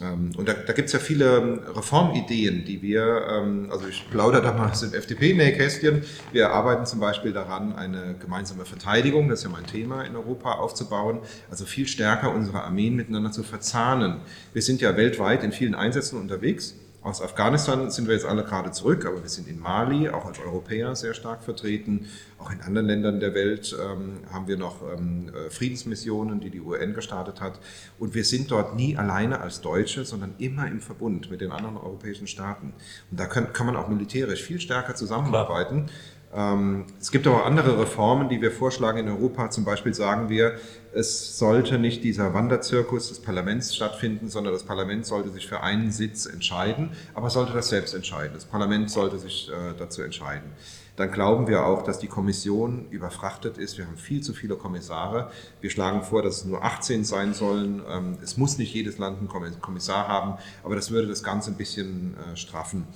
Ähm, 0.00 0.30
und 0.36 0.48
da, 0.48 0.54
da 0.54 0.72
gibt 0.72 0.86
es 0.86 0.92
ja 0.92 0.98
viele 0.98 1.36
ähm, 1.36 1.60
Reformideen, 1.74 2.64
die 2.64 2.80
wir, 2.82 3.26
ähm, 3.30 3.68
also 3.70 3.86
ich 3.86 4.08
plaudere 4.10 4.42
da 4.42 4.52
mal 4.52 4.70
aus 4.70 4.80
dem 4.80 4.94
FDP-Nähkästchen, 4.94 6.02
wir 6.32 6.50
arbeiten 6.50 6.86
zum 6.86 7.00
Beispiel 7.00 7.32
daran, 7.32 7.74
eine 7.74 8.14
gemeinsame 8.18 8.64
Verteidigung, 8.64 9.28
das 9.28 9.40
ist 9.40 9.44
ja 9.44 9.50
mein 9.50 9.66
Thema 9.66 10.02
in 10.02 10.16
Europa, 10.16 10.52
aufzubauen, 10.52 11.20
also 11.50 11.64
viel 11.64 11.86
stärker 11.86 12.34
unsere 12.34 12.62
Armeen 12.62 12.96
miteinander 12.96 13.32
zu 13.32 13.42
verzahnen. 13.42 14.20
Wir 14.52 14.62
sind 14.62 14.80
ja 14.80 14.96
weltweit 14.96 15.44
in 15.44 15.52
vielen 15.52 15.74
Einsätzen 15.74 16.18
unterwegs 16.18 16.74
aus 17.02 17.22
Afghanistan 17.22 17.90
sind 17.90 18.08
wir 18.08 18.14
jetzt 18.14 18.26
alle 18.26 18.44
gerade 18.44 18.72
zurück, 18.72 19.06
aber 19.06 19.22
wir 19.22 19.30
sind 19.30 19.48
in 19.48 19.58
Mali 19.58 20.10
auch 20.10 20.26
als 20.26 20.38
Europäer 20.38 20.94
sehr 20.94 21.14
stark 21.14 21.42
vertreten. 21.42 22.06
Auch 22.38 22.50
in 22.50 22.60
anderen 22.60 22.86
Ländern 22.86 23.20
der 23.20 23.34
Welt 23.34 23.74
ähm, 23.80 24.18
haben 24.30 24.46
wir 24.48 24.58
noch 24.58 24.82
ähm, 24.82 25.30
äh, 25.30 25.48
Friedensmissionen, 25.48 26.40
die 26.40 26.50
die 26.50 26.60
UN 26.60 26.92
gestartet 26.92 27.40
hat. 27.40 27.58
Und 27.98 28.14
wir 28.14 28.24
sind 28.24 28.50
dort 28.50 28.76
nie 28.76 28.98
alleine 28.98 29.40
als 29.40 29.62
Deutsche, 29.62 30.04
sondern 30.04 30.34
immer 30.36 30.66
im 30.68 30.80
Verbund 30.80 31.30
mit 31.30 31.40
den 31.40 31.52
anderen 31.52 31.78
europäischen 31.78 32.26
Staaten. 32.26 32.74
Und 33.10 33.18
da 33.18 33.24
kann, 33.24 33.54
kann 33.54 33.64
man 33.64 33.76
auch 33.76 33.88
militärisch 33.88 34.42
viel 34.42 34.60
stärker 34.60 34.94
zusammenarbeiten. 34.94 35.86
Klar. 35.86 35.96
Ähm, 36.32 36.84
es 37.00 37.10
gibt 37.10 37.26
aber 37.26 37.44
andere 37.44 37.80
Reformen, 37.80 38.28
die 38.28 38.40
wir 38.40 38.52
vorschlagen 38.52 38.98
in 38.98 39.08
Europa. 39.08 39.50
Zum 39.50 39.64
Beispiel 39.64 39.94
sagen 39.94 40.28
wir, 40.28 40.54
es 40.92 41.38
sollte 41.38 41.78
nicht 41.78 42.04
dieser 42.04 42.34
Wanderzirkus 42.34 43.08
des 43.08 43.20
Parlaments 43.20 43.74
stattfinden, 43.74 44.28
sondern 44.28 44.52
das 44.52 44.62
Parlament 44.62 45.06
sollte 45.06 45.30
sich 45.30 45.48
für 45.48 45.62
einen 45.62 45.90
Sitz 45.90 46.26
entscheiden, 46.26 46.90
aber 47.14 47.30
sollte 47.30 47.52
das 47.52 47.68
selbst 47.68 47.94
entscheiden. 47.94 48.34
Das 48.34 48.44
Parlament 48.44 48.90
sollte 48.90 49.18
sich 49.18 49.50
äh, 49.50 49.74
dazu 49.76 50.02
entscheiden. 50.02 50.52
Dann 50.96 51.10
glauben 51.10 51.48
wir 51.48 51.64
auch, 51.64 51.82
dass 51.82 51.98
die 51.98 52.08
Kommission 52.08 52.86
überfrachtet 52.90 53.56
ist. 53.58 53.78
Wir 53.78 53.86
haben 53.86 53.96
viel 53.96 54.22
zu 54.22 54.34
viele 54.34 54.56
Kommissare. 54.56 55.30
Wir 55.60 55.70
schlagen 55.70 56.02
vor, 56.02 56.22
dass 56.22 56.38
es 56.38 56.44
nur 56.44 56.62
18 56.62 57.04
sein 57.04 57.34
sollen. 57.34 57.82
Ähm, 57.88 58.18
es 58.22 58.36
muss 58.36 58.58
nicht 58.58 58.72
jedes 58.74 58.98
Land 58.98 59.18
einen 59.18 59.60
Kommissar 59.60 60.06
haben, 60.06 60.34
aber 60.62 60.76
das 60.76 60.90
würde 60.90 61.08
das 61.08 61.22
Ganze 61.22 61.50
ein 61.50 61.56
bisschen 61.56 62.14
äh, 62.14 62.36
straffen. 62.36 62.86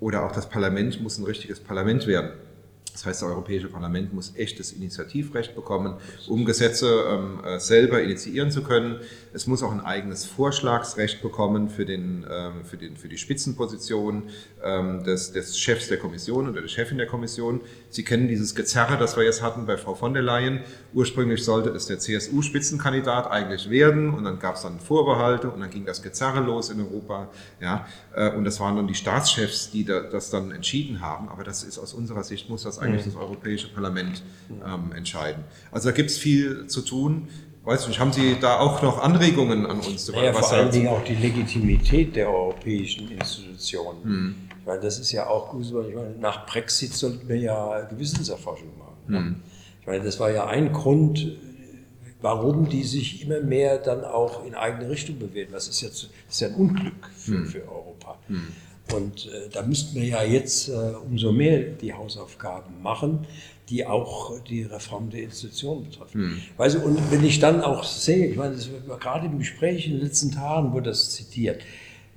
Oder 0.00 0.24
auch 0.24 0.32
das 0.32 0.48
Parlament 0.48 1.02
muss 1.02 1.18
ein 1.18 1.24
richtiges 1.24 1.60
Parlament 1.60 2.06
werden. 2.06 2.30
Das 2.98 3.06
heißt, 3.06 3.22
das 3.22 3.28
Europäische 3.28 3.68
Parlament 3.68 4.12
muss 4.12 4.34
echtes 4.34 4.72
Initiativrecht 4.72 5.54
bekommen, 5.54 5.98
um 6.26 6.44
Gesetze 6.44 7.04
ähm, 7.08 7.40
äh, 7.44 7.60
selber 7.60 8.02
initiieren 8.02 8.50
zu 8.50 8.64
können. 8.64 8.98
Es 9.32 9.46
muss 9.46 9.62
auch 9.62 9.70
ein 9.70 9.80
eigenes 9.80 10.24
Vorschlagsrecht 10.24 11.22
bekommen 11.22 11.68
für, 11.68 11.84
den, 11.84 12.26
ähm, 12.28 12.64
für, 12.64 12.76
den, 12.76 12.96
für 12.96 13.08
die 13.08 13.16
Spitzenposition 13.16 14.24
ähm, 14.64 15.04
des, 15.04 15.30
des 15.30 15.56
Chefs 15.56 15.86
der 15.86 15.98
Kommission 15.98 16.48
oder 16.48 16.60
der 16.60 16.66
Chefin 16.66 16.98
der 16.98 17.06
Kommission. 17.06 17.60
Sie 17.88 18.02
kennen 18.02 18.26
dieses 18.26 18.56
Gezerre, 18.56 18.98
das 18.98 19.16
wir 19.16 19.22
jetzt 19.22 19.42
hatten 19.42 19.64
bei 19.64 19.76
Frau 19.76 19.94
von 19.94 20.12
der 20.12 20.24
Leyen. 20.24 20.62
Ursprünglich 20.92 21.44
sollte 21.44 21.70
es 21.70 21.86
der 21.86 22.00
CSU-Spitzenkandidat 22.00 23.30
eigentlich 23.30 23.70
werden 23.70 24.12
und 24.12 24.24
dann 24.24 24.40
gab 24.40 24.56
es 24.56 24.62
dann 24.62 24.80
Vorbehalte 24.80 25.50
und 25.50 25.60
dann 25.60 25.70
ging 25.70 25.84
das 25.84 26.02
Gezerre 26.02 26.40
los 26.40 26.68
in 26.70 26.80
Europa. 26.80 27.28
Ja, 27.60 27.86
äh, 28.16 28.32
und 28.32 28.44
das 28.44 28.58
waren 28.58 28.74
dann 28.74 28.88
die 28.88 28.96
Staatschefs, 28.96 29.70
die 29.70 29.84
da, 29.84 30.00
das 30.00 30.30
dann 30.30 30.50
entschieden 30.50 31.00
haben. 31.00 31.28
Aber 31.28 31.44
das 31.44 31.62
ist 31.62 31.78
aus 31.78 31.94
unserer 31.94 32.24
Sicht, 32.24 32.50
muss 32.50 32.64
das 32.64 32.80
eigentlich 32.80 32.87
mhm. 32.92 32.96
das 32.96 33.16
Europäische 33.16 33.68
Parlament 33.68 34.22
ähm, 34.50 34.92
entscheiden. 34.92 35.44
Also 35.70 35.88
da 35.90 35.94
gibt 35.94 36.10
es 36.10 36.18
viel 36.18 36.66
zu 36.66 36.82
tun. 36.82 37.28
Weiß 37.64 37.86
nicht, 37.86 38.00
haben 38.00 38.12
Sie 38.12 38.36
da 38.40 38.60
auch 38.60 38.80
noch 38.82 39.02
Anregungen 39.02 39.66
an 39.66 39.80
uns? 39.80 40.10
Naja, 40.10 40.34
was 40.34 40.48
vor 40.48 40.56
allen 40.56 40.70
Dingen 40.70 40.88
auch 40.88 41.04
die 41.04 41.14
Legitimität 41.14 42.16
der 42.16 42.30
europäischen 42.30 43.10
Institutionen. 43.10 44.02
Hm. 44.02 44.34
Ich 44.60 44.66
meine, 44.66 44.80
das 44.80 44.98
ist 44.98 45.12
ja 45.12 45.26
auch 45.26 45.50
gut. 45.50 45.66
Ich 45.66 45.72
meine, 45.72 46.14
nach 46.18 46.46
Brexit 46.46 46.94
sollten 46.94 47.28
wir 47.28 47.36
ja 47.36 47.82
Gewissenserforschung 47.82 48.70
machen. 48.78 49.14
Hm. 49.14 49.36
Ich 49.80 49.86
meine, 49.86 50.02
das 50.02 50.18
war 50.18 50.30
ja 50.30 50.46
ein 50.46 50.72
Grund, 50.72 51.36
warum 52.22 52.68
die 52.68 52.84
sich 52.84 53.22
immer 53.22 53.40
mehr 53.40 53.78
dann 53.78 54.04
auch 54.04 54.46
in 54.46 54.54
eigene 54.54 54.88
Richtung 54.88 55.18
bewegen. 55.18 55.52
Das 55.52 55.68
ist, 55.68 55.82
jetzt, 55.82 56.04
das 56.04 56.34
ist 56.34 56.40
ja 56.40 56.48
ein 56.48 56.54
Unglück 56.54 57.10
für, 57.16 57.32
hm. 57.32 57.46
für 57.46 57.62
Europa. 57.68 58.18
Hm. 58.28 58.48
Und 58.94 59.26
äh, 59.26 59.48
da 59.52 59.62
müssten 59.62 59.96
wir 59.96 60.06
ja 60.06 60.22
jetzt 60.22 60.68
äh, 60.68 60.72
umso 60.72 61.32
mehr 61.32 61.58
die 61.60 61.92
Hausaufgaben 61.92 62.82
machen, 62.82 63.26
die 63.68 63.84
auch 63.84 64.40
die 64.40 64.62
Reform 64.62 65.10
der 65.10 65.24
Institutionen 65.24 65.84
betreffen. 65.84 66.20
Hm. 66.20 66.40
Weißt 66.56 66.76
du, 66.76 66.80
und 66.80 66.98
wenn 67.10 67.24
ich 67.24 67.38
dann 67.38 67.60
auch 67.60 67.84
sehe, 67.84 68.26
ich 68.26 68.36
meine, 68.36 68.54
das 68.54 68.70
war 68.86 68.98
gerade 68.98 69.26
im 69.26 69.38
Gespräch 69.38 69.86
in 69.86 69.92
den 69.92 70.02
letzten 70.02 70.32
Tagen 70.32 70.72
wurde 70.72 70.90
das 70.90 71.10
zitiert, 71.10 71.62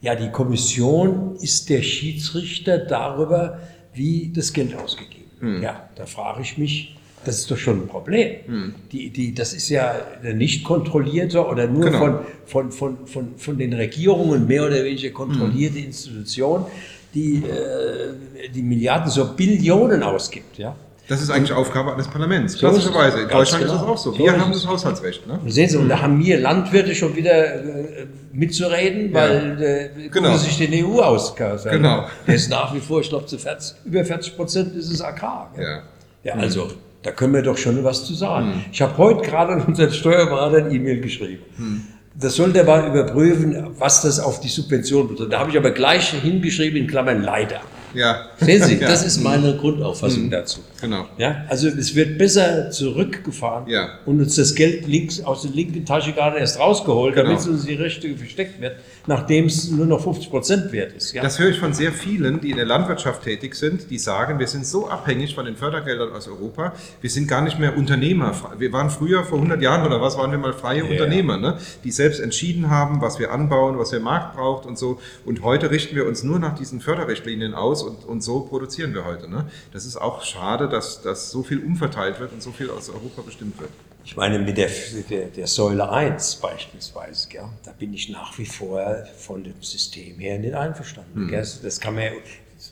ja, 0.01 0.15
die 0.15 0.31
Kommission 0.31 1.35
ist 1.35 1.69
der 1.69 1.83
Schiedsrichter 1.83 2.79
darüber, 2.79 3.59
wie 3.93 4.31
das 4.33 4.53
Geld 4.53 4.75
ausgegeben 4.75 5.31
wird. 5.39 5.55
Hm. 5.55 5.63
Ja, 5.63 5.89
da 5.95 6.05
frage 6.05 6.41
ich 6.41 6.57
mich, 6.57 6.95
das 7.25 7.39
ist 7.39 7.51
doch 7.51 7.57
schon 7.57 7.83
ein 7.83 7.87
Problem. 7.87 8.35
Hm. 8.45 8.75
Die, 8.91 9.09
die, 9.09 9.33
das 9.33 9.53
ist 9.53 9.69
ja 9.69 9.95
eine 10.21 10.33
nicht 10.33 10.63
kontrollierte 10.63 11.45
oder 11.45 11.67
nur 11.67 11.85
genau. 11.85 11.99
von, 11.99 12.19
von, 12.45 12.71
von, 12.71 13.07
von, 13.07 13.37
von 13.37 13.57
den 13.57 13.73
Regierungen 13.73 14.47
mehr 14.47 14.65
oder 14.65 14.83
weniger 14.83 15.11
kontrollierte 15.11 15.77
hm. 15.77 15.85
Institution, 15.85 16.65
die 17.13 17.35
äh, 17.37 18.49
die 18.53 18.61
Milliarden, 18.61 19.09
so 19.09 19.33
Billionen 19.33 20.01
ausgibt. 20.03 20.57
Ja? 20.57 20.75
Das 21.07 21.21
ist 21.21 21.29
eigentlich 21.29 21.51
Aufgabe 21.51 21.93
eines 21.93 22.07
Parlaments. 22.07 22.57
Klassischerweise. 22.57 23.23
In 23.23 23.27
Deutschland 23.27 23.65
genau. 23.65 23.75
ist 23.75 23.81
das 23.81 23.89
auch 23.89 23.97
so. 23.97 24.17
Wir 24.17 24.31
so 24.31 24.37
haben 24.39 24.51
das 24.53 24.65
Haushaltsrecht. 24.65 25.27
Ne? 25.27 25.39
Sehen 25.47 25.67
Sie, 25.67 25.77
und 25.77 25.89
da 25.89 26.01
haben 26.01 26.23
wir 26.23 26.39
Landwirte 26.39 26.95
schon 26.95 27.15
wieder 27.15 27.55
äh, 27.55 28.07
mitzureden, 28.31 29.13
weil 29.13 29.61
äh, 29.61 30.09
genau. 30.09 30.37
sich 30.37 30.57
den 30.57 30.85
EU 30.85 31.01
aus. 31.01 31.35
Genau. 31.35 32.07
Der 32.25 32.35
ist 32.35 32.49
nach 32.49 32.73
wie 32.73 32.79
vor, 32.79 33.01
ich 33.01 33.09
glaube, 33.09 33.25
zu 33.25 33.37
40, 33.37 33.75
über 33.85 34.05
40 34.05 34.37
Prozent 34.37 34.75
ist 34.75 34.89
es 34.89 35.01
Agrar. 35.01 35.51
Ja. 35.59 35.83
ja, 36.23 36.33
also. 36.35 36.65
Mhm. 36.65 36.90
Da 37.03 37.11
können 37.11 37.33
wir 37.33 37.41
doch 37.41 37.57
schon 37.57 37.83
was 37.83 38.05
zu 38.05 38.13
sagen. 38.13 38.53
Hm. 38.53 38.65
Ich 38.71 38.81
habe 38.81 38.97
heute 38.97 39.21
gerade 39.21 39.53
an 39.53 39.63
unseren 39.63 39.91
Steuerberater 39.91 40.57
ein 40.57 40.71
E-Mail 40.71 41.01
geschrieben. 41.01 41.43
Hm. 41.57 41.81
Das 42.13 42.35
soll 42.35 42.51
der 42.51 42.65
mal 42.65 42.87
überprüfen, 42.87 43.67
was 43.79 44.01
das 44.01 44.19
auf 44.19 44.41
die 44.41 44.49
Subvention 44.49 45.07
betrifft. 45.07 45.31
Da 45.31 45.39
habe 45.39 45.49
ich 45.49 45.57
aber 45.57 45.71
gleich 45.71 46.09
hingeschrieben 46.09 46.81
in 46.81 46.87
Klammern 46.87 47.23
leider. 47.23 47.61
Ja. 47.93 48.29
Sehen 48.39 48.63
Sie, 48.63 48.75
ja. 48.75 48.87
das 48.87 49.05
ist 49.05 49.21
meine 49.21 49.55
Grundauffassung 49.55 50.25
mhm. 50.25 50.31
dazu. 50.31 50.61
Genau. 50.79 51.05
Ja, 51.17 51.45
also 51.49 51.67
es 51.67 51.95
wird 51.95 52.17
besser 52.17 52.71
zurückgefahren 52.71 53.67
ja. 53.67 53.99
und 54.05 54.19
uns 54.19 54.35
das 54.35 54.55
Geld 54.55 54.87
links 54.87 55.21
aus 55.21 55.43
der 55.43 55.51
linken 55.51 55.85
Tasche 55.85 56.13
gerade 56.13 56.39
erst 56.39 56.59
rausgeholt, 56.59 57.15
genau. 57.15 57.27
damit 57.27 57.41
es 57.41 57.47
uns 57.47 57.65
die 57.65 57.75
rechte 57.75 58.15
versteckt 58.15 58.61
wird 58.61 58.75
nachdem 59.07 59.45
es 59.45 59.69
nur 59.69 59.85
noch 59.85 60.01
50 60.01 60.29
Prozent 60.29 60.71
wert 60.71 60.93
ist. 60.93 61.13
Ja? 61.13 61.21
Das 61.21 61.39
höre 61.39 61.49
ich 61.49 61.59
von 61.59 61.73
sehr 61.73 61.91
vielen, 61.91 62.39
die 62.41 62.51
in 62.51 62.57
der 62.57 62.65
Landwirtschaft 62.65 63.23
tätig 63.23 63.55
sind, 63.55 63.89
die 63.89 63.97
sagen, 63.97 64.39
wir 64.39 64.47
sind 64.47 64.65
so 64.65 64.89
abhängig 64.89 65.35
von 65.35 65.45
den 65.45 65.55
Fördergeldern 65.55 66.11
aus 66.11 66.27
Europa, 66.27 66.73
wir 67.01 67.09
sind 67.09 67.27
gar 67.27 67.41
nicht 67.41 67.59
mehr 67.59 67.77
Unternehmer. 67.77 68.33
Wir 68.57 68.71
waren 68.71 68.89
früher, 68.89 69.23
vor 69.23 69.37
100 69.37 69.61
Jahren 69.61 69.85
oder 69.85 70.01
was, 70.01 70.17
waren 70.17 70.31
wir 70.31 70.37
mal 70.37 70.53
freie 70.53 70.83
ja. 70.83 70.89
Unternehmer, 70.89 71.37
ne? 71.37 71.57
die 71.83 71.91
selbst 71.91 72.19
entschieden 72.19 72.69
haben, 72.69 73.01
was 73.01 73.19
wir 73.19 73.31
anbauen, 73.31 73.77
was 73.77 73.89
der 73.89 73.99
Markt 73.99 74.35
braucht 74.35 74.65
und 74.65 74.77
so. 74.77 74.99
Und 75.25 75.43
heute 75.43 75.71
richten 75.71 75.95
wir 75.95 76.05
uns 76.05 76.23
nur 76.23 76.39
nach 76.39 76.55
diesen 76.55 76.81
Förderrichtlinien 76.81 77.53
aus 77.53 77.80
und, 77.81 78.05
und 78.05 78.21
so 78.21 78.41
produzieren 78.41 78.93
wir 78.93 79.05
heute. 79.05 79.29
Ne? 79.29 79.49
Das 79.71 79.85
ist 79.85 79.97
auch 79.97 80.23
schade, 80.23 80.69
dass, 80.69 81.01
dass 81.01 81.31
so 81.31 81.43
viel 81.43 81.59
umverteilt 81.59 82.19
wird 82.19 82.33
und 82.33 82.41
so 82.41 82.51
viel 82.51 82.69
aus 82.69 82.89
Europa 82.89 83.21
bestimmt 83.21 83.59
wird. 83.59 83.71
Ich 84.03 84.15
meine, 84.15 84.39
mit 84.39 84.57
der, 84.57 84.69
der, 85.09 85.27
der 85.27 85.47
Säule 85.47 85.91
1 85.91 86.37
beispielsweise, 86.37 87.29
gell, 87.29 87.45
da 87.63 87.71
bin 87.71 87.93
ich 87.93 88.09
nach 88.09 88.37
wie 88.39 88.45
vor 88.45 89.05
von 89.15 89.43
dem 89.43 89.61
System 89.61 90.17
her 90.17 90.39
nicht 90.39 90.55
einverstanden. 90.55 91.27
Mhm. 91.27 91.31
Das 91.31 91.79
kann 91.79 91.95
man 91.95 92.05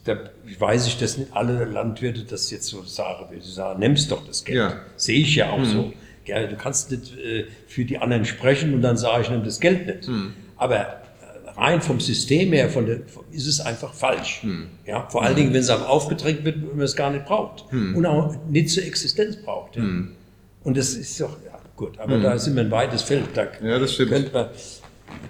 da 0.05 0.17
weiß 0.57 0.87
ich, 0.87 0.97
dass 0.97 1.17
nicht 1.17 1.33
alle 1.33 1.65
Landwirte 1.65 2.23
das 2.23 2.51
jetzt 2.51 2.67
so 2.67 2.83
sagen. 2.83 3.25
Sie 3.41 3.51
sagen, 3.51 3.79
nimmst 3.79 4.11
doch 4.11 4.25
das 4.25 4.45
Geld. 4.45 4.57
Ja. 4.57 4.79
Sehe 4.95 5.19
ich 5.19 5.35
ja 5.35 5.49
auch 5.49 5.59
mhm. 5.59 5.65
so. 5.65 5.93
Gell, 6.25 6.47
du 6.47 6.55
kannst 6.55 6.91
nicht 6.91 7.17
äh, 7.17 7.45
für 7.67 7.85
die 7.85 7.97
anderen 7.97 8.25
sprechen 8.25 8.73
und 8.73 8.81
dann 8.81 8.97
sage 8.97 9.23
ich, 9.23 9.29
nimm 9.29 9.43
das 9.43 9.59
Geld 9.59 9.87
nicht. 9.87 10.07
Mhm. 10.07 10.33
Aber 10.57 11.01
rein 11.59 11.81
vom 11.81 11.99
System 11.99 12.53
her 12.53 12.69
von 12.69 12.85
der, 12.85 13.01
ist 13.31 13.47
es 13.47 13.59
einfach 13.59 13.93
falsch. 13.93 14.43
Hm. 14.43 14.67
Ja, 14.85 15.07
vor 15.09 15.23
allen 15.23 15.35
Dingen, 15.35 15.53
wenn 15.53 15.61
es 15.61 15.69
einem 15.69 15.83
aufgedrängt 15.83 16.45
wird, 16.45 16.61
wenn 16.61 16.77
man 16.77 16.85
es 16.85 16.95
gar 16.95 17.11
nicht 17.11 17.25
braucht 17.25 17.71
hm. 17.71 17.95
und 17.95 18.05
auch 18.05 18.35
nicht 18.49 18.69
zur 18.69 18.83
Existenz 18.83 19.35
braucht. 19.37 19.75
Ja. 19.75 19.83
Hm. 19.83 20.11
Und 20.63 20.77
das 20.77 20.93
ist 20.93 21.19
doch, 21.21 21.37
ja, 21.45 21.57
gut, 21.75 21.99
aber 21.99 22.17
mhm. 22.17 22.23
da 22.23 22.37
sind 22.37 22.55
wir 22.55 22.63
ein 22.63 22.71
weites 22.71 23.01
Feld. 23.01 23.25
Da 23.33 23.47
ja, 23.63 23.79
das 23.79 23.93
stimmt. 23.93 24.11
Man, 24.33 24.49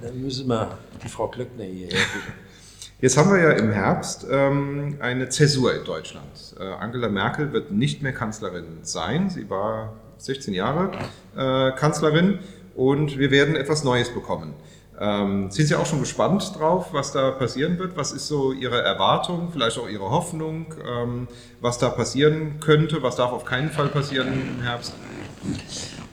da 0.02 0.12
müssen 0.12 0.48
wir 0.48 0.78
die 1.04 1.08
Frau 1.08 1.28
Klöckner 1.28 1.66
hier 1.66 1.90
Jetzt 3.02 3.16
haben 3.16 3.32
wir 3.32 3.40
ja 3.40 3.52
im 3.52 3.72
Herbst 3.72 4.28
ähm, 4.30 4.98
eine 5.00 5.30
Zäsur 5.30 5.74
in 5.74 5.86
Deutschland. 5.86 6.56
Äh, 6.60 6.64
Angela 6.64 7.08
Merkel 7.08 7.54
wird 7.54 7.72
nicht 7.72 8.02
mehr 8.02 8.12
Kanzlerin 8.12 8.80
sein. 8.82 9.30
Sie 9.30 9.50
war 9.50 9.94
16 10.18 10.54
Jahre 10.54 10.92
äh, 11.38 11.72
Kanzlerin 11.78 12.40
und 12.76 13.18
wir 13.18 13.32
werden 13.32 13.56
etwas 13.56 13.86
Neues 13.86 14.14
bekommen. 14.14 14.54
Ähm, 15.02 15.50
sind 15.50 15.68
Sie 15.68 15.76
auch 15.76 15.86
schon 15.86 16.02
gespannt 16.02 16.54
drauf, 16.58 16.88
was 16.92 17.14
da 17.14 17.32
passieren 17.32 17.80
wird? 17.80 17.96
Was 17.96 18.12
ist 18.12 18.28
so 18.28 18.52
Ihre 18.52 18.82
Erwartung, 18.82 19.50
vielleicht 19.52 19.78
auch 19.78 19.88
Ihre 19.88 20.10
Hoffnung, 20.10 20.76
ähm, 20.86 21.28
was 21.62 21.78
da 21.78 21.90
passieren 21.90 22.60
könnte? 22.60 23.02
Was 23.02 23.16
darf 23.16 23.32
auf 23.32 23.46
keinen 23.46 23.70
Fall 23.70 23.88
passieren 23.88 24.28
im 24.58 24.62
Herbst? 24.62 24.94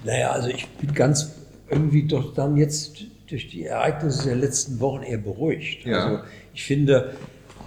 Naja, 0.04 0.30
also 0.30 0.48
ich 0.48 0.68
bin 0.68 0.94
ganz 0.94 1.32
irgendwie 1.68 2.04
doch 2.04 2.32
dann 2.32 2.56
jetzt 2.56 2.98
durch 3.28 3.48
die 3.48 3.64
Ereignisse 3.64 4.28
der 4.28 4.36
letzten 4.36 4.78
Wochen 4.78 5.02
eher 5.02 5.18
beruhigt. 5.18 5.84
Ja. 5.84 6.04
Also 6.04 6.24
ich 6.54 6.64
finde, 6.64 7.16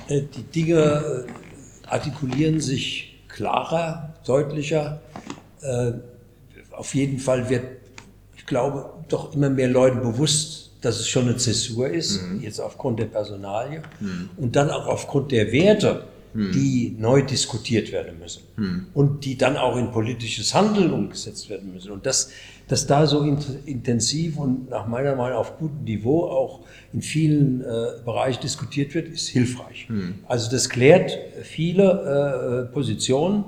äh, 0.07 0.21
die 0.21 0.43
Dinge 0.43 1.25
äh, 1.27 1.87
artikulieren 1.89 2.61
sich 2.61 3.19
klarer, 3.27 4.13
deutlicher. 4.25 5.01
Äh, 5.61 5.93
Auf 6.71 6.95
jeden 6.95 7.19
Fall 7.19 7.49
wird, 7.49 7.65
ich 8.37 8.45
glaube, 8.45 8.93
doch 9.09 9.33
immer 9.33 9.49
mehr 9.49 9.67
Leuten 9.67 9.99
bewusst, 9.99 10.68
dass 10.81 10.99
es 10.99 11.07
schon 11.07 11.23
eine 11.27 11.37
Zäsur 11.37 11.89
ist, 11.89 12.21
jetzt 12.41 12.59
aufgrund 12.59 12.99
der 12.99 13.05
Personalie 13.05 13.81
und 14.37 14.55
dann 14.55 14.69
auch 14.69 14.87
aufgrund 14.87 15.31
der 15.31 15.51
Werte, 15.51 16.03
die 16.53 16.95
neu 16.99 17.23
diskutiert 17.23 17.91
werden 17.91 18.19
müssen 18.19 18.43
und 18.93 19.25
die 19.25 19.35
dann 19.35 19.57
auch 19.57 19.75
in 19.77 19.91
politisches 19.91 20.53
Handeln 20.53 20.91
umgesetzt 20.93 21.49
werden 21.49 21.73
müssen. 21.73 21.89
Und 21.91 22.05
das, 22.05 22.29
dass 22.67 22.85
da 22.85 23.07
so 23.07 23.21
int- 23.23 23.65
intensiv 23.65 24.37
und 24.37 24.69
nach 24.69 24.85
meiner 24.87 25.15
Meinung 25.15 25.37
auf 25.39 25.57
gutem 25.57 25.83
Niveau 25.85 26.25
auch 26.25 26.59
in 26.93 27.01
vielen 27.01 27.61
äh, 27.61 27.65
Bereichen 28.05 28.41
diskutiert 28.41 28.93
wird, 28.93 29.07
ist 29.07 29.27
hilfreich. 29.27 29.87
Also 30.27 30.51
das 30.51 30.69
klärt 30.69 31.17
viele 31.41 32.67
äh, 32.69 32.73
Positionen 32.73 33.45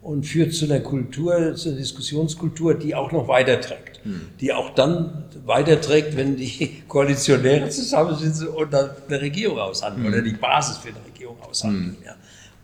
und 0.00 0.24
führt 0.26 0.54
zu 0.54 0.64
einer 0.64 0.80
Kultur, 0.80 1.54
zu 1.54 1.68
einer 1.68 1.78
Diskussionskultur, 1.78 2.74
die 2.74 2.94
auch 2.94 3.12
noch 3.12 3.28
weiterträgt. 3.28 3.91
Die 4.40 4.52
auch 4.52 4.70
dann 4.70 5.24
weiterträgt, 5.44 6.16
wenn 6.16 6.36
die 6.36 6.82
Koalitionäre 6.88 7.68
zusammensitzen 7.68 8.48
und 8.48 8.72
dann 8.72 8.90
eine 9.08 9.20
Regierung 9.20 9.58
aushandeln 9.58 10.06
oder 10.06 10.22
die 10.22 10.32
Basis 10.32 10.78
für 10.78 10.88
eine 10.88 11.04
Regierung 11.06 11.36
aushandeln. 11.42 11.96
Ja. 12.04 12.14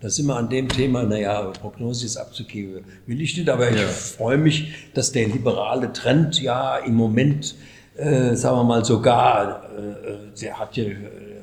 Da 0.00 0.08
sind 0.08 0.26
wir 0.26 0.36
an 0.36 0.48
dem 0.48 0.68
Thema, 0.68 1.02
naja, 1.02 1.42
Prognose 1.60 2.04
jetzt 2.04 2.16
abzugeben, 2.16 2.84
will 3.06 3.20
ich 3.20 3.36
nicht, 3.36 3.48
aber 3.48 3.70
ich 3.70 3.80
freue 3.80 4.38
mich, 4.38 4.72
dass 4.94 5.10
der 5.10 5.26
liberale 5.26 5.92
Trend 5.92 6.40
ja 6.40 6.76
im 6.76 6.94
Moment, 6.94 7.56
äh, 7.96 8.36
sagen 8.36 8.58
wir 8.58 8.64
mal, 8.64 8.84
sogar, 8.84 9.64
äh, 9.76 10.10
äh, 10.10 10.18
der 10.40 10.58
hat 10.58 10.76
ja 10.76 10.84
äh, 10.84 10.96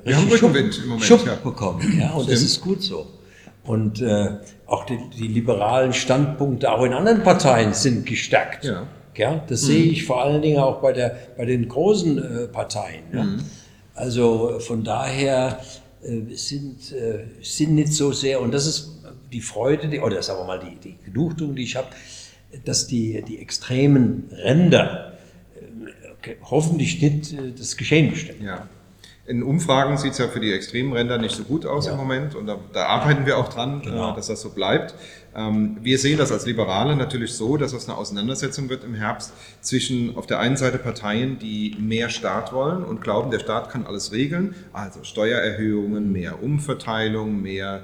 Wir 0.05 0.15
haben 0.15 0.23
richtig 0.23 0.43
Rückenwind 0.43 0.77
im 0.77 0.87
Moment, 0.87 1.03
Schub 1.03 1.25
ja. 1.25 1.35
bekommen. 1.35 1.99
Ja, 1.99 2.11
und 2.11 2.29
das 2.29 2.37
Stimmt. 2.37 2.51
ist 2.51 2.61
gut 2.61 2.81
so. 2.81 3.07
Und 3.65 4.01
äh, 4.01 4.37
auch 4.67 4.85
die, 4.85 4.99
die 5.17 5.27
liberalen 5.27 5.91
Standpunkte 5.91 6.71
auch 6.71 6.83
in 6.83 6.93
anderen 6.93 7.23
Parteien 7.23 7.73
sind 7.73 8.05
gestärkt. 8.05 8.63
Ja. 8.63 8.83
Ja, 9.17 9.43
das 9.47 9.61
sehe 9.61 9.83
ich 9.83 10.05
vor 10.05 10.21
allen 10.21 10.41
Dingen 10.41 10.59
auch 10.59 10.81
bei, 10.81 10.93
der, 10.93 11.17
bei 11.37 11.45
den 11.45 11.67
großen 11.67 12.17
äh, 12.17 12.47
Parteien. 12.47 13.03
Ja. 13.13 13.27
Also 13.93 14.59
von 14.59 14.83
daher 14.83 15.61
äh, 16.03 16.35
sind, 16.35 16.91
äh, 16.91 17.25
sind 17.41 17.75
nicht 17.75 17.93
so 17.93 18.11
sehr, 18.11 18.41
und 18.41 18.53
das 18.53 18.67
ist 18.67 18.91
die 19.31 19.41
Freude, 19.41 19.87
die, 19.87 19.99
oder 19.99 20.21
sagen 20.21 20.39
wir 20.39 20.45
mal 20.45 20.59
die, 20.59 20.75
die 20.75 20.97
Genugtuung, 21.05 21.55
die 21.55 21.63
ich 21.63 21.75
habe, 21.75 21.87
dass 22.63 22.87
die, 22.87 23.23
die 23.27 23.39
extremen 23.39 24.29
Ränder 24.31 25.13
äh, 26.23 26.35
hoffentlich 26.43 27.01
nicht 27.01 27.33
äh, 27.33 27.51
das 27.57 27.77
Geschehen 27.77 28.11
bestimmen. 28.11 28.43
Ja. 28.43 28.67
In 29.27 29.41
Umfragen 29.41 29.97
sieht 29.97 30.11
es 30.11 30.19
ja 30.19 30.27
für 30.27 30.39
die 30.39 30.53
extremen 30.53 30.93
Ränder 30.93 31.17
nicht 31.17 31.35
so 31.35 31.43
gut 31.43 31.65
aus 31.65 31.87
Ja. 31.87 31.93
im 31.93 31.97
Moment 31.97 32.35
und 32.35 32.45
da, 32.45 32.57
da 32.73 32.85
arbeiten 32.85 33.25
wir 33.25 33.37
auch 33.39 33.49
dran, 33.49 33.81
Genau. 33.81 34.11
äh, 34.11 34.15
dass 34.15 34.27
das 34.27 34.39
so 34.41 34.51
bleibt. 34.51 34.93
Ähm, 35.35 35.77
wir 35.81 35.97
sehen 35.97 36.17
das 36.19 36.31
als 36.31 36.45
Liberale 36.45 36.95
natürlich 36.95 37.33
so, 37.33 37.57
dass 37.57 37.73
es 37.73 37.89
eine 37.89 37.97
Auseinandersetzung 37.97 38.69
wird 38.69 38.83
im 38.83 38.93
Herbst 38.93 39.33
zwischen 39.61 40.15
auf 40.15 40.27
der 40.27 40.39
einen 40.39 40.57
Seite 40.57 40.77
Parteien, 40.77 41.39
die 41.39 41.75
mehr 41.79 42.09
Staat 42.09 42.53
wollen 42.53 42.83
und 42.83 43.01
glauben, 43.01 43.31
der 43.31 43.39
Staat 43.39 43.69
kann 43.71 43.85
alles 43.87 44.11
regeln, 44.11 44.53
also 44.73 45.03
Steuererhöhungen, 45.03 46.11
mehr 46.11 46.41
Umverteilung, 46.43 47.41
mehr 47.41 47.81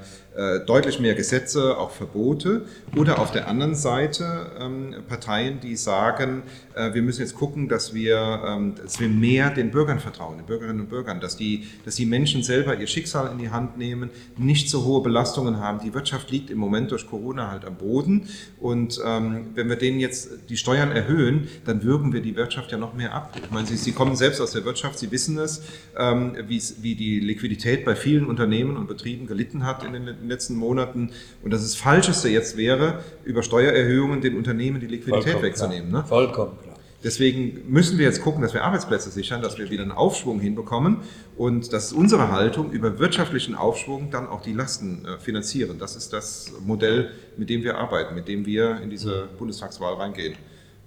deutlich 0.65 0.99
mehr 0.99 1.13
Gesetze, 1.13 1.77
auch 1.77 1.91
Verbote. 1.91 2.65
Oder 2.95 3.19
auf 3.19 3.31
der 3.31 3.47
anderen 3.47 3.75
Seite 3.75 4.51
ähm, 4.59 4.95
Parteien, 5.07 5.59
die 5.59 5.75
sagen, 5.75 6.43
äh, 6.75 6.93
wir 6.93 7.01
müssen 7.01 7.21
jetzt 7.21 7.35
gucken, 7.35 7.67
dass 7.67 7.93
wir, 7.93 8.41
ähm, 8.45 8.75
dass 8.75 8.99
wir 8.99 9.09
mehr 9.09 9.49
den 9.49 9.71
Bürgern 9.71 9.99
vertrauen, 9.99 10.37
den 10.37 10.45
Bürgerinnen 10.45 10.81
und 10.81 10.89
Bürgern, 10.89 11.19
dass 11.19 11.37
die, 11.37 11.67
dass 11.85 11.95
die 11.95 12.05
Menschen 12.05 12.43
selber 12.43 12.77
ihr 12.77 12.87
Schicksal 12.87 13.31
in 13.31 13.37
die 13.37 13.49
Hand 13.49 13.77
nehmen, 13.77 14.09
nicht 14.37 14.69
so 14.69 14.83
hohe 14.85 15.03
Belastungen 15.03 15.59
haben. 15.59 15.79
Die 15.83 15.93
Wirtschaft 15.93 16.31
liegt 16.31 16.49
im 16.49 16.57
Moment 16.57 16.91
durch 16.91 17.07
Corona 17.07 17.51
halt 17.51 17.65
am 17.65 17.75
Boden. 17.75 18.27
Und 18.59 18.99
ähm, 19.05 19.47
wenn 19.55 19.69
wir 19.69 19.75
denen 19.75 19.99
jetzt 19.99 20.29
die 20.49 20.57
Steuern 20.57 20.91
erhöhen, 20.91 21.47
dann 21.65 21.83
würgen 21.83 22.13
wir 22.13 22.21
die 22.21 22.35
Wirtschaft 22.35 22.71
ja 22.71 22.77
noch 22.77 22.93
mehr 22.93 23.13
ab. 23.13 23.35
Ich 23.41 23.51
meine, 23.51 23.67
Sie, 23.67 23.77
Sie 23.77 23.91
kommen 23.91 24.15
selbst 24.15 24.41
aus 24.41 24.51
der 24.51 24.65
Wirtschaft, 24.65 24.99
Sie 24.99 25.11
wissen 25.11 25.37
es, 25.37 25.63
ähm, 25.97 26.35
wie 26.47 26.95
die 26.95 27.19
Liquidität 27.19 27.85
bei 27.85 27.95
vielen 27.95 28.25
Unternehmen 28.25 28.77
und 28.77 28.87
Betrieben 28.87 29.27
gelitten 29.27 29.65
hat 29.65 29.83
in 29.83 29.93
den 29.93 30.20
letzten 30.27 30.55
Monaten. 30.55 31.11
Und 31.43 31.51
dass 31.51 31.61
das 31.61 31.75
Falscheste 31.75 32.29
jetzt 32.29 32.57
wäre, 32.57 33.03
über 33.23 33.43
Steuererhöhungen 33.43 34.21
den 34.21 34.37
Unternehmen 34.37 34.79
die 34.79 34.87
Liquidität 34.87 35.23
Vollkommen 35.23 35.43
wegzunehmen. 35.43 35.89
klar. 35.89 36.01
Ne? 36.03 36.07
Vollkommen 36.07 36.57
klar. 36.61 36.71
Deswegen 37.03 37.63
müssen 37.67 37.97
wir 37.97 38.05
jetzt 38.05 38.21
gucken, 38.21 38.43
dass 38.43 38.53
wir 38.53 38.63
Arbeitsplätze 38.63 39.09
sichern, 39.09 39.41
dass 39.41 39.57
wir 39.57 39.71
wieder 39.71 39.81
einen 39.81 39.91
Aufschwung 39.91 40.39
hinbekommen 40.39 40.97
und 41.35 41.73
das 41.73 41.85
ist 41.85 41.93
unsere 41.93 42.31
Haltung, 42.31 42.71
über 42.71 42.99
wirtschaftlichen 42.99 43.55
Aufschwung 43.55 44.11
dann 44.11 44.27
auch 44.27 44.41
die 44.41 44.53
Lasten 44.53 45.05
äh, 45.05 45.17
finanzieren. 45.17 45.79
Das 45.79 45.95
ist 45.95 46.13
das 46.13 46.51
Modell, 46.63 47.09
mit 47.37 47.49
dem 47.49 47.63
wir 47.63 47.77
arbeiten, 47.77 48.13
mit 48.13 48.27
dem 48.27 48.45
wir 48.45 48.79
in 48.81 48.91
diese 48.91 49.29
Bundestagswahl 49.39 49.95
reingehen 49.95 50.35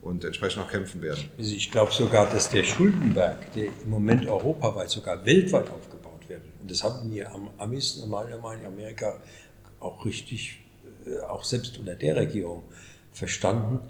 und 0.02 0.24
entsprechend 0.24 0.62
auch 0.62 0.70
kämpfen 0.70 1.02
werden. 1.02 1.30
Also 1.36 1.54
ich 1.54 1.72
glaube 1.72 1.90
sogar, 1.90 2.30
dass 2.30 2.48
der 2.48 2.62
Schuldenberg, 2.62 3.52
der 3.54 3.64
im 3.64 3.90
Moment 3.90 4.28
europaweit, 4.28 4.90
sogar 4.90 5.24
weltweit 5.26 5.68
und 5.68 5.90
das 6.70 6.82
haben 6.84 7.10
die 7.10 7.24
Am- 7.24 7.50
Amis, 7.58 8.04
meiner 8.06 8.38
Meinung 8.38 8.62
nach 8.62 8.68
Amerika, 8.72 9.18
auch 9.80 10.04
richtig, 10.04 10.60
äh, 11.06 11.20
auch 11.28 11.44
selbst 11.44 11.78
unter 11.78 11.94
der 11.94 12.16
Regierung 12.16 12.62
verstanden, 13.12 13.80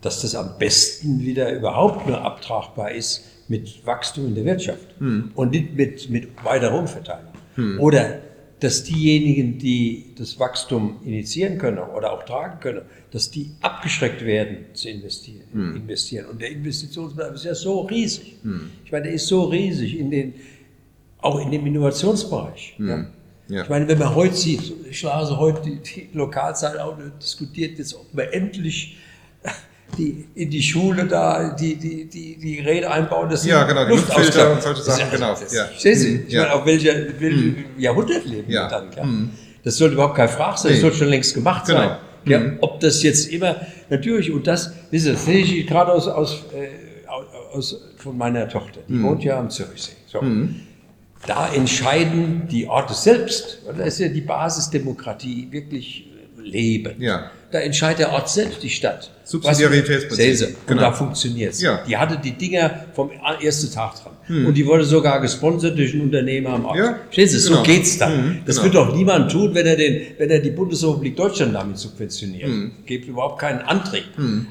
dass 0.00 0.20
das 0.22 0.34
am 0.34 0.58
besten 0.58 1.20
wieder 1.20 1.52
überhaupt 1.52 2.06
nur 2.06 2.20
abtragbar 2.20 2.90
ist 2.92 3.24
mit 3.48 3.84
Wachstum 3.86 4.26
in 4.26 4.34
der 4.34 4.44
Wirtschaft 4.44 4.86
und 5.34 5.50
nicht 5.50 5.74
mit, 5.74 6.10
mit 6.10 6.28
weiterer 6.44 6.78
Umverteilung. 6.78 7.32
Oder 7.78 8.18
dass 8.60 8.84
diejenigen, 8.84 9.58
die 9.58 10.06
das 10.16 10.38
Wachstum 10.38 11.00
initiieren 11.04 11.58
können 11.58 11.78
oder 11.78 12.12
auch 12.12 12.22
tragen 12.24 12.60
können, 12.60 12.82
dass 13.10 13.30
die 13.30 13.50
abgeschreckt 13.60 14.24
werden 14.24 14.66
zu 14.74 14.88
investieren. 14.88 15.42
investieren. 15.76 16.26
Und 16.26 16.40
der 16.40 16.50
Investitionsbedarf 16.50 17.34
ist 17.34 17.44
ja 17.44 17.54
so 17.54 17.80
riesig. 17.82 18.36
Ich 18.84 18.92
meine, 18.92 19.04
der 19.04 19.14
ist 19.14 19.26
so 19.26 19.44
riesig 19.44 19.98
in 19.98 20.10
den, 20.10 20.34
auch 21.22 21.40
in 21.40 21.50
dem 21.50 21.66
Innovationsbereich. 21.66 22.74
Ja. 22.78 23.06
Ja. 23.48 23.62
Ich 23.62 23.68
meine, 23.68 23.88
wenn 23.88 23.98
man 23.98 24.14
heute 24.14 24.34
sieht, 24.34 24.72
ich 24.88 24.98
schlage 25.00 25.36
heute 25.36 25.62
die, 25.62 25.76
die 25.76 26.08
Lokalzeit 26.16 26.78
auch 26.78 26.96
diskutiert 27.20 27.76
jetzt, 27.78 27.94
ob 27.94 28.12
man 28.14 28.26
endlich 28.26 28.96
die, 29.98 30.24
in 30.34 30.48
die 30.48 30.62
Schule 30.62 31.04
da 31.06 31.50
die, 31.50 31.76
die, 31.76 32.06
die, 32.06 32.38
die 32.38 32.60
Räder 32.60 32.92
einbauen, 32.92 33.34
sie 33.36 33.50
Ja, 33.50 33.64
genau, 33.64 33.84
die 33.84 33.90
Luftfilter 33.90 34.52
und 34.52 34.62
solche 34.62 34.82
Sachen, 34.82 35.00
Das 35.00 35.10
genau, 35.10 35.30
das- 35.32 35.52
ja. 35.52 35.64
Verstehen 35.66 35.96
Sie? 35.98 36.10
Mhm, 36.12 36.24
Ich 36.28 36.32
ja. 36.32 36.42
meine, 36.42 36.54
auf 36.54 36.64
welcher, 36.66 36.94
welchem 37.20 37.56
Jahrhundert 37.78 38.24
leben 38.24 38.50
Ja. 38.50 38.64
wir 38.64 38.68
dann? 38.70 38.90
Gell? 38.90 39.04
Das 39.64 39.76
sollte 39.76 39.94
überhaupt 39.94 40.14
keine 40.16 40.28
Frage 40.30 40.56
sein, 40.58 40.68
das 40.70 40.76
Nee. 40.78 40.80
sollte 40.80 40.96
schon 40.96 41.08
längst 41.08 41.34
gemacht 41.34 41.66
Genau. 41.66 41.78
sein. 41.80 41.96
Ja, 42.24 42.40
Ob 42.60 42.80
das 42.80 43.02
jetzt 43.02 43.26
immer, 43.32 43.56
natürlich, 43.90 44.30
und 44.32 44.46
das, 44.46 44.72
wissen 44.90 45.06
Sie, 45.06 45.12
das 45.12 45.24
sehe 45.26 45.38
ich 45.44 45.66
gerade 45.66 45.92
aus, 45.92 46.06
aus, 46.08 46.44
äh, 46.54 46.68
aus, 47.52 47.76
von 47.98 48.16
meiner 48.16 48.48
Tochter, 48.48 48.80
die 48.88 48.94
Mhm. 48.94 49.02
wohnt 49.02 49.24
ja 49.24 49.38
am 49.38 49.50
Zürichsee. 49.50 49.92
So. 50.06 50.20
Da 51.26 51.52
entscheiden 51.52 52.48
die 52.50 52.66
Orte 52.66 52.94
selbst, 52.94 53.58
weil 53.64 53.74
da 53.76 53.84
ist 53.84 54.00
ja 54.00 54.08
die 54.08 54.20
Basisdemokratie 54.22 55.48
wirklich 55.50 56.06
äh, 56.38 56.40
leben. 56.42 57.00
Ja. 57.00 57.30
Da 57.52 57.58
entscheidet 57.60 57.98
der 58.00 58.12
Ort 58.12 58.30
selbst, 58.30 58.62
die 58.62 58.70
Stadt. 58.70 59.10
Subsidiaritätsprinzip. 59.24 60.36
Sie, 60.36 60.44
und 60.46 60.56
Genau. 60.66 60.80
da 60.80 60.92
funktioniert 60.92 61.52
es. 61.52 61.60
Ja. 61.60 61.84
Die 61.86 61.96
hatte 61.96 62.18
die 62.18 62.32
Dinger 62.32 62.86
vom 62.94 63.10
ersten 63.42 63.70
Tag 63.72 63.94
dran. 64.02 64.12
Und 64.46 64.54
die 64.54 64.64
wurde 64.66 64.84
sogar 64.84 65.20
gesponsert 65.20 65.76
durch 65.76 65.92
einen 65.92 66.02
Unternehmer 66.04 66.50
am 66.54 66.64
Ort. 66.64 66.78
Ja, 66.78 66.96
Verstehen 67.04 67.28
Sie, 67.28 67.38
so 67.38 67.50
genau. 67.50 67.62
geht's 67.64 67.98
dann. 67.98 68.16
Mhm, 68.16 68.38
Das 68.46 68.56
genau. 68.56 68.64
wird 68.64 68.74
doch 68.88 68.96
niemand 68.96 69.30
tun, 69.30 69.54
wenn 69.54 69.66
er, 69.66 69.76
den, 69.76 70.00
wenn 70.16 70.30
er 70.30 70.38
die 70.40 70.50
Bundesrepublik 70.50 71.14
Deutschland 71.14 71.54
damit 71.54 71.76
subventioniert. 71.78 72.48
Mhm. 72.48 72.72
Gibt 72.86 73.06
überhaupt 73.08 73.38
keinen 73.38 73.60
Antrieb. 73.60 74.04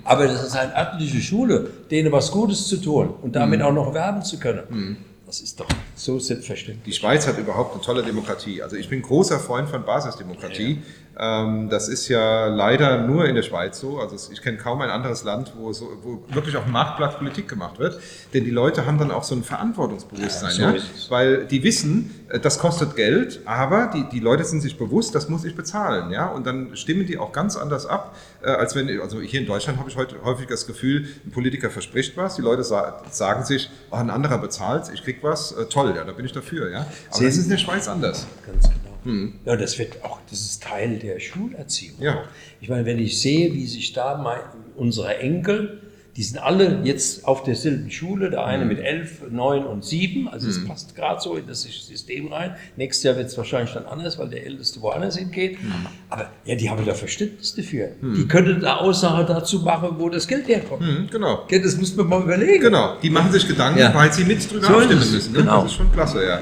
Aber 0.03 0.27
das 0.27 0.43
ist 0.45 0.55
eine 0.55 0.75
örtliche 0.77 1.19
Schule, 1.21 1.69
denen 1.89 2.11
was 2.11 2.31
Gutes 2.31 2.67
zu 2.67 2.77
tun 2.77 3.09
und 3.23 3.35
damit 3.35 3.59
Mhm. 3.61 3.65
auch 3.65 3.73
noch 3.73 3.93
werben 3.95 4.21
zu 4.21 4.37
können. 4.37 4.97
Das 5.25 5.39
ist 5.41 5.59
doch 5.59 5.67
so 6.03 6.19
selbstverständlich. 6.19 6.83
Die 6.85 6.99
Schweiz 6.99 7.27
hat 7.27 7.37
überhaupt 7.37 7.73
eine 7.73 7.81
tolle 7.81 8.03
Demokratie. 8.03 8.61
Also 8.61 8.75
ich 8.75 8.89
bin 8.89 9.01
großer 9.01 9.39
Freund 9.39 9.69
von 9.69 9.85
Basisdemokratie. 9.85 10.81
Ähm, 11.19 11.69
das 11.69 11.87
ist 11.89 12.07
ja 12.07 12.47
leider 12.47 13.05
nur 13.05 13.25
in 13.25 13.35
der 13.35 13.43
Schweiz 13.43 13.79
so. 13.79 13.99
Also 13.99 14.31
ich 14.31 14.41
kenne 14.41 14.57
kaum 14.57 14.81
ein 14.81 14.89
anderes 14.89 15.23
Land, 15.23 15.53
wo, 15.57 15.73
so, 15.73 15.89
wo 16.01 16.23
wirklich 16.33 16.55
auf 16.55 16.63
dem 16.63 16.73
Marktplatz 16.73 17.17
Politik 17.17 17.47
gemacht 17.47 17.79
wird. 17.79 17.99
Denn 18.33 18.45
die 18.45 18.51
Leute 18.51 18.85
haben 18.85 18.97
dann 18.97 19.11
auch 19.11 19.23
so 19.23 19.35
ein 19.35 19.43
Verantwortungsbewusstsein. 19.43 20.51
Ja, 20.57 20.71
so 20.71 20.77
ja? 20.77 20.83
Weil 21.09 21.45
die 21.45 21.63
wissen, 21.63 22.11
äh, 22.29 22.39
das 22.39 22.59
kostet 22.59 22.95
Geld, 22.95 23.41
aber 23.45 23.91
die, 23.93 24.07
die 24.09 24.19
Leute 24.19 24.45
sind 24.45 24.61
sich 24.61 24.77
bewusst, 24.77 25.13
das 25.13 25.27
muss 25.27 25.43
ich 25.43 25.55
bezahlen. 25.55 26.11
Ja? 26.11 26.27
Und 26.27 26.47
dann 26.47 26.75
stimmen 26.77 27.05
die 27.05 27.17
auch 27.17 27.33
ganz 27.33 27.57
anders 27.57 27.85
ab, 27.85 28.15
äh, 28.41 28.49
als 28.49 28.75
wenn, 28.75 29.01
also 29.01 29.19
hier 29.19 29.41
in 29.41 29.47
Deutschland 29.47 29.79
habe 29.79 29.89
ich 29.89 29.97
heute 29.97 30.15
häufig 30.23 30.47
das 30.47 30.65
Gefühl, 30.65 31.07
ein 31.25 31.31
Politiker 31.31 31.69
verspricht 31.69 32.15
was, 32.15 32.35
die 32.35 32.41
Leute 32.41 32.63
sagen 32.63 33.45
sich, 33.45 33.69
oh, 33.91 33.95
ein 33.95 34.09
anderer 34.09 34.37
bezahlt, 34.37 34.89
ich 34.93 35.03
krieg 35.03 35.17
was, 35.21 35.51
äh, 35.51 35.65
toll, 35.91 35.99
ja, 35.99 36.05
da 36.05 36.11
bin 36.13 36.25
ich 36.25 36.31
dafür. 36.31 36.69
Ja? 36.69 36.79
Aber 36.79 37.17
Sie 37.17 37.25
das 37.25 37.37
ist 37.37 37.45
in 37.45 37.49
der 37.51 37.57
Schweiz 37.57 37.87
anders. 37.87 38.27
Ganz 38.45 38.63
genau. 38.63 38.97
Hm. 39.03 39.33
Ja, 39.45 39.55
das 39.55 39.79
wird 39.79 40.03
auch, 40.03 40.19
das 40.29 40.41
ist 40.41 40.63
Teil 40.63 40.99
der 40.99 41.19
Schulerziehung. 41.19 42.01
Ja. 42.01 42.23
Ich 42.59 42.69
meine, 42.69 42.85
wenn 42.85 42.99
ich 42.99 43.19
sehe, 43.21 43.53
wie 43.53 43.65
sich 43.65 43.93
da 43.93 44.17
mein, 44.17 44.39
unsere 44.75 45.17
Enkel, 45.17 45.81
die 46.17 46.23
sind 46.23 46.39
alle 46.39 46.81
jetzt 46.83 47.25
auf 47.25 47.43
derselben 47.43 47.89
Schule, 47.89 48.29
der 48.29 48.45
eine 48.45 48.63
mhm. 48.63 48.69
mit 48.69 48.79
elf, 48.79 49.21
neun 49.29 49.65
und 49.65 49.85
sieben, 49.85 50.27
also 50.27 50.49
es 50.49 50.59
mhm. 50.59 50.67
passt 50.67 50.95
gerade 50.95 51.21
so 51.21 51.35
in 51.35 51.47
das 51.47 51.61
System 51.61 52.27
rein. 52.33 52.55
Nächstes 52.75 53.03
Jahr 53.03 53.15
wird 53.15 53.27
es 53.27 53.37
wahrscheinlich 53.37 53.73
dann 53.73 53.85
anders, 53.85 54.19
weil 54.19 54.29
der 54.29 54.45
Älteste 54.45 54.81
woanders 54.81 55.17
hingeht. 55.17 55.63
Mhm. 55.63 55.71
Aber 56.09 56.29
ja, 56.43 56.55
die 56.55 56.69
haben 56.69 56.85
da 56.85 56.93
Verständnis 56.93 57.55
dafür. 57.55 57.91
Mhm. 58.01 58.15
Die 58.15 58.27
können 58.27 58.59
da 58.59 58.77
Aussage 58.77 59.25
dazu 59.25 59.59
machen, 59.59 59.95
wo 59.99 60.09
das 60.09 60.27
Geld 60.27 60.47
herkommt. 60.49 60.81
Mhm, 60.81 61.07
genau. 61.09 61.47
Das 61.49 61.77
muss 61.77 61.95
man 61.95 62.07
mal 62.07 62.23
überlegen. 62.23 62.61
Genau, 62.61 62.97
die 63.01 63.09
machen 63.09 63.31
sich 63.31 63.47
Gedanken, 63.47 63.79
ja. 63.79 63.93
weil 63.93 64.11
sie 64.11 64.25
mit 64.25 64.51
drüber 64.51 64.67
so 64.67 64.73
abstimmen 64.73 65.11
müssen. 65.11 65.31
Ne? 65.31 65.39
Genau. 65.39 65.63
Das 65.63 65.71
ist 65.71 65.77
schon 65.77 65.91
klasse, 65.93 66.25
ja. 66.25 66.41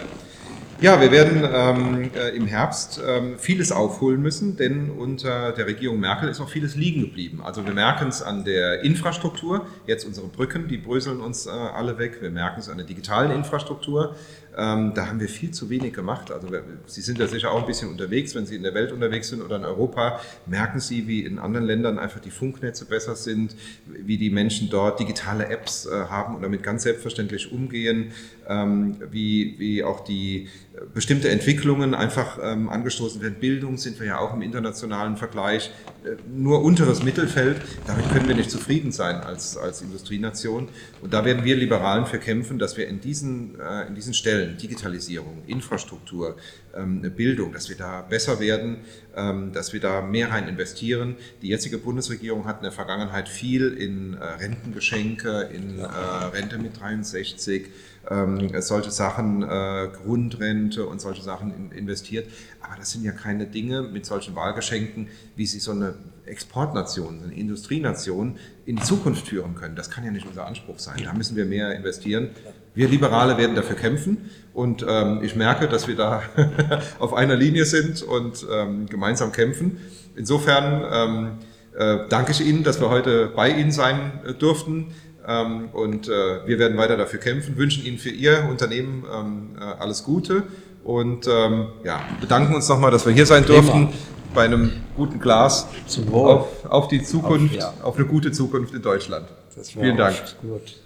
Ja, 0.82 1.02
wir 1.02 1.12
werden 1.12 1.44
ähm, 1.44 2.12
äh, 2.16 2.30
im 2.30 2.48
Herbst 2.48 3.02
ähm, 3.06 3.38
vieles 3.38 3.74
aufholen 3.74 4.22
müssen, 4.22 4.56
denn 4.56 4.90
unter 4.90 5.52
der 5.52 5.68
Regierung 5.68 6.00
Merkel 6.00 6.30
ist 6.30 6.40
noch 6.40 6.48
vieles 6.48 6.76
liegen 6.76 7.02
geblieben. 7.02 7.42
Also 7.44 7.66
wir 7.66 7.74
merken 7.74 8.08
es 8.08 8.22
an 8.22 8.46
der 8.46 8.82
Infrastruktur, 8.86 9.66
jetzt 9.88 10.06
unsere 10.06 10.28
Brücken, 10.28 10.70
die 10.70 10.78
bröseln 10.78 11.20
uns 11.20 11.48
äh, 11.48 11.50
alle 11.50 11.98
weg. 11.98 12.22
Wir 12.22 12.30
merken 12.30 12.62
es 12.62 12.70
an 12.70 12.78
der 12.78 12.86
digitalen 12.86 13.32
Infrastruktur. 13.32 14.16
Ähm, 14.58 14.94
da 14.94 15.08
haben 15.08 15.20
wir 15.20 15.30
viel 15.30 15.52
zu 15.52 15.70
wenig 15.70 15.94
gemacht. 15.94 16.32
Also 16.32 16.48
Sie 16.86 17.02
sind 17.02 17.20
ja 17.20 17.28
sicher 17.28 17.52
auch 17.52 17.62
ein 17.62 17.68
bisschen 17.68 17.90
unterwegs, 17.90 18.36
wenn 18.36 18.46
Sie 18.46 18.56
in 18.56 18.64
der 18.64 18.74
Welt 18.74 18.92
unterwegs 18.92 19.30
sind 19.30 19.42
oder 19.42 19.58
in 19.58 19.66
Europa, 19.66 20.20
merken 20.46 20.80
Sie, 20.80 21.08
wie 21.08 21.22
in 21.22 21.40
anderen 21.40 21.66
Ländern 21.66 22.00
einfach 22.00 22.20
die 22.20 22.32
Funknetze 22.32 22.86
besser 22.86 23.16
sind, 23.16 23.56
wie 23.86 24.18
die 24.18 24.30
Menschen 24.30 24.70
dort 24.70 25.00
digitale 25.00 25.48
Apps 25.48 25.86
äh, 25.86 25.92
haben 25.92 26.36
und 26.36 26.42
damit 26.42 26.64
ganz 26.64 26.84
selbstverständlich 26.84 27.52
umgehen, 27.52 28.12
ähm, 28.48 28.98
wie, 29.12 29.56
wie 29.60 29.84
auch 29.84 30.04
die 30.04 30.48
äh, 30.74 30.82
bestimmte 30.94 31.30
Entwicklungen 31.30 31.94
einfach 31.94 32.40
ähm, 32.42 32.70
angestoßen 32.70 33.22
werden. 33.22 33.36
Bildung 33.40 33.78
sind 33.78 34.00
wir 34.00 34.08
ja 34.08 34.18
auch 34.18 34.34
im 34.34 34.42
internationalen 34.42 35.18
Vergleich 35.18 35.72
äh, 36.04 36.16
nur 36.34 36.64
unteres 36.64 37.04
Mittelfeld. 37.04 37.62
Damit 37.86 38.10
können 38.10 38.28
wir 38.28 38.36
nicht 38.36 38.50
zufrieden 38.50 38.92
sein 38.92 39.18
als, 39.18 39.56
als 39.56 39.82
Industrienation. 39.82 40.70
Und 41.02 41.14
da 41.14 41.24
werden 41.26 41.44
wir 41.44 41.56
Liberalen 41.56 42.06
für 42.06 42.18
kämpfen, 42.18 42.58
dass 42.58 42.78
wir 42.78 42.88
in 42.88 43.00
diesen, 43.02 43.58
in 43.88 43.96
diesen 43.96 44.14
Stellen 44.14 44.39
Stellen, 44.40 44.58
Digitalisierung, 44.58 45.44
Infrastruktur, 45.48 46.38
ähm, 46.74 47.02
Bildung, 47.02 47.52
dass 47.52 47.68
wir 47.68 47.76
da 47.76 48.02
besser 48.02 48.40
werden, 48.40 48.78
ähm, 49.16 49.52
dass 49.52 49.74
wir 49.74 49.82
da 49.82 50.02
mehr 50.02 50.32
rein 50.32 50.48
investieren. 50.48 51.18
Die 51.42 51.50
jetzige 51.50 51.78
Bundesregierung 51.78 52.46
hat 52.46 52.58
in 52.58 52.64
der 52.64 52.72
Vergangenheit 52.72 53.28
viel 53.28 53.74
in 53.74 54.14
äh, 54.14 54.24
Rentengeschenke, 54.24 55.50
in 55.54 55.80
äh, 55.80 55.84
Rente 55.84 56.58
mit 56.58 56.80
63, 56.80 57.68
ähm, 58.10 58.50
solche 58.62 58.92
Sachen, 58.92 59.44
äh, 59.44 59.90
Grundrente 60.04 60.86
und 60.86 61.02
solche 61.02 61.22
Sachen 61.22 61.72
investiert. 61.74 62.28
Aber 62.62 62.78
das 62.78 62.92
sind 62.92 63.04
ja 63.04 63.12
keine 63.12 63.46
Dinge 63.46 63.82
mit 63.82 64.06
solchen 64.06 64.36
Wahlgeschenken, 64.36 65.10
wie 65.36 65.46
sie 65.46 65.60
so 65.60 65.72
eine 65.72 65.96
Exportnation, 66.30 67.22
eine 67.24 67.34
Industrienation 67.34 68.38
in 68.66 68.78
die 68.78 68.84
Zukunft 68.84 69.28
führen 69.28 69.56
können. 69.56 69.76
Das 69.76 69.90
kann 69.90 70.04
ja 70.04 70.12
nicht 70.12 70.28
unser 70.28 70.46
Anspruch 70.46 70.80
sein. 70.80 71.02
Da 71.04 71.14
müssen 71.14 71.36
wir 71.36 71.46
mehr 71.46 71.76
investieren. 71.76 72.30
Wir 72.74 72.88
Liberale 72.88 73.38
werden 73.38 73.56
dafür 73.56 73.76
kämpfen 73.76 74.30
und 74.54 74.86
ähm, 74.88 75.22
ich 75.24 75.36
merke, 75.36 75.68
dass 75.68 75.88
wir 75.88 75.96
da 75.96 76.22
auf 77.00 77.14
einer 77.14 77.36
Linie 77.36 77.66
sind 77.66 78.02
und 78.04 78.46
ähm, 78.52 78.86
gemeinsam 78.86 79.32
kämpfen. 79.32 79.80
Insofern 80.16 80.84
ähm, 80.92 81.32
äh, 81.78 82.08
danke 82.10 82.32
ich 82.32 82.46
Ihnen, 82.46 82.64
dass 82.64 82.80
wir 82.80 82.90
heute 82.90 83.28
bei 83.36 83.50
Ihnen 83.50 83.72
sein 83.72 84.22
äh, 84.26 84.34
durften. 84.34 84.94
Ähm, 85.28 85.70
und 85.74 86.08
äh, 86.08 86.48
wir 86.48 86.60
werden 86.60 86.78
weiter 86.78 86.96
dafür 86.98 87.20
kämpfen, 87.20 87.58
wünschen 87.58 87.86
Ihnen 87.86 87.98
für 87.98 88.10
Ihr 88.10 88.48
Unternehmen 88.50 89.04
ähm, 89.14 89.50
äh, 89.60 89.64
alles 89.64 90.04
Gute 90.04 90.44
und 90.84 91.28
ähm, 91.28 91.68
ja, 91.84 92.02
bedanken 92.22 92.56
uns 92.56 92.68
nochmal, 92.70 92.90
dass 92.90 93.06
wir 93.06 93.14
hier 93.14 93.26
sein 93.26 93.46
durften 93.46 93.90
bei 94.34 94.46
einem 94.46 94.72
guten 94.96 95.20
Glas 95.20 95.68
auf, 96.12 96.66
auf, 96.66 96.88
die 96.88 97.04
Zukunft, 97.04 97.56
auf, 97.56 97.60
ja. 97.60 97.84
auf, 97.84 97.96
eine 97.96 98.06
gute 98.06 98.32
Zukunft 98.32 98.74
in 98.74 98.82
Deutschland. 98.82 99.28
Vielen 99.64 99.98
Dank. 99.98 100.16
Gut. 100.42 100.78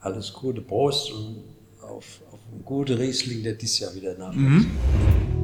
Alles 0.00 0.32
Gute, 0.32 0.60
Prost 0.60 1.12
und 1.12 1.44
auf, 1.80 2.20
auf 2.30 2.40
einen 2.50 2.64
guten 2.64 2.96
Riesling, 2.96 3.42
der 3.42 3.54
dieses 3.54 3.78
Jahr 3.78 3.94
wieder 3.94 4.16
nachwächst. 4.18 4.36
Mhm. 4.36 5.41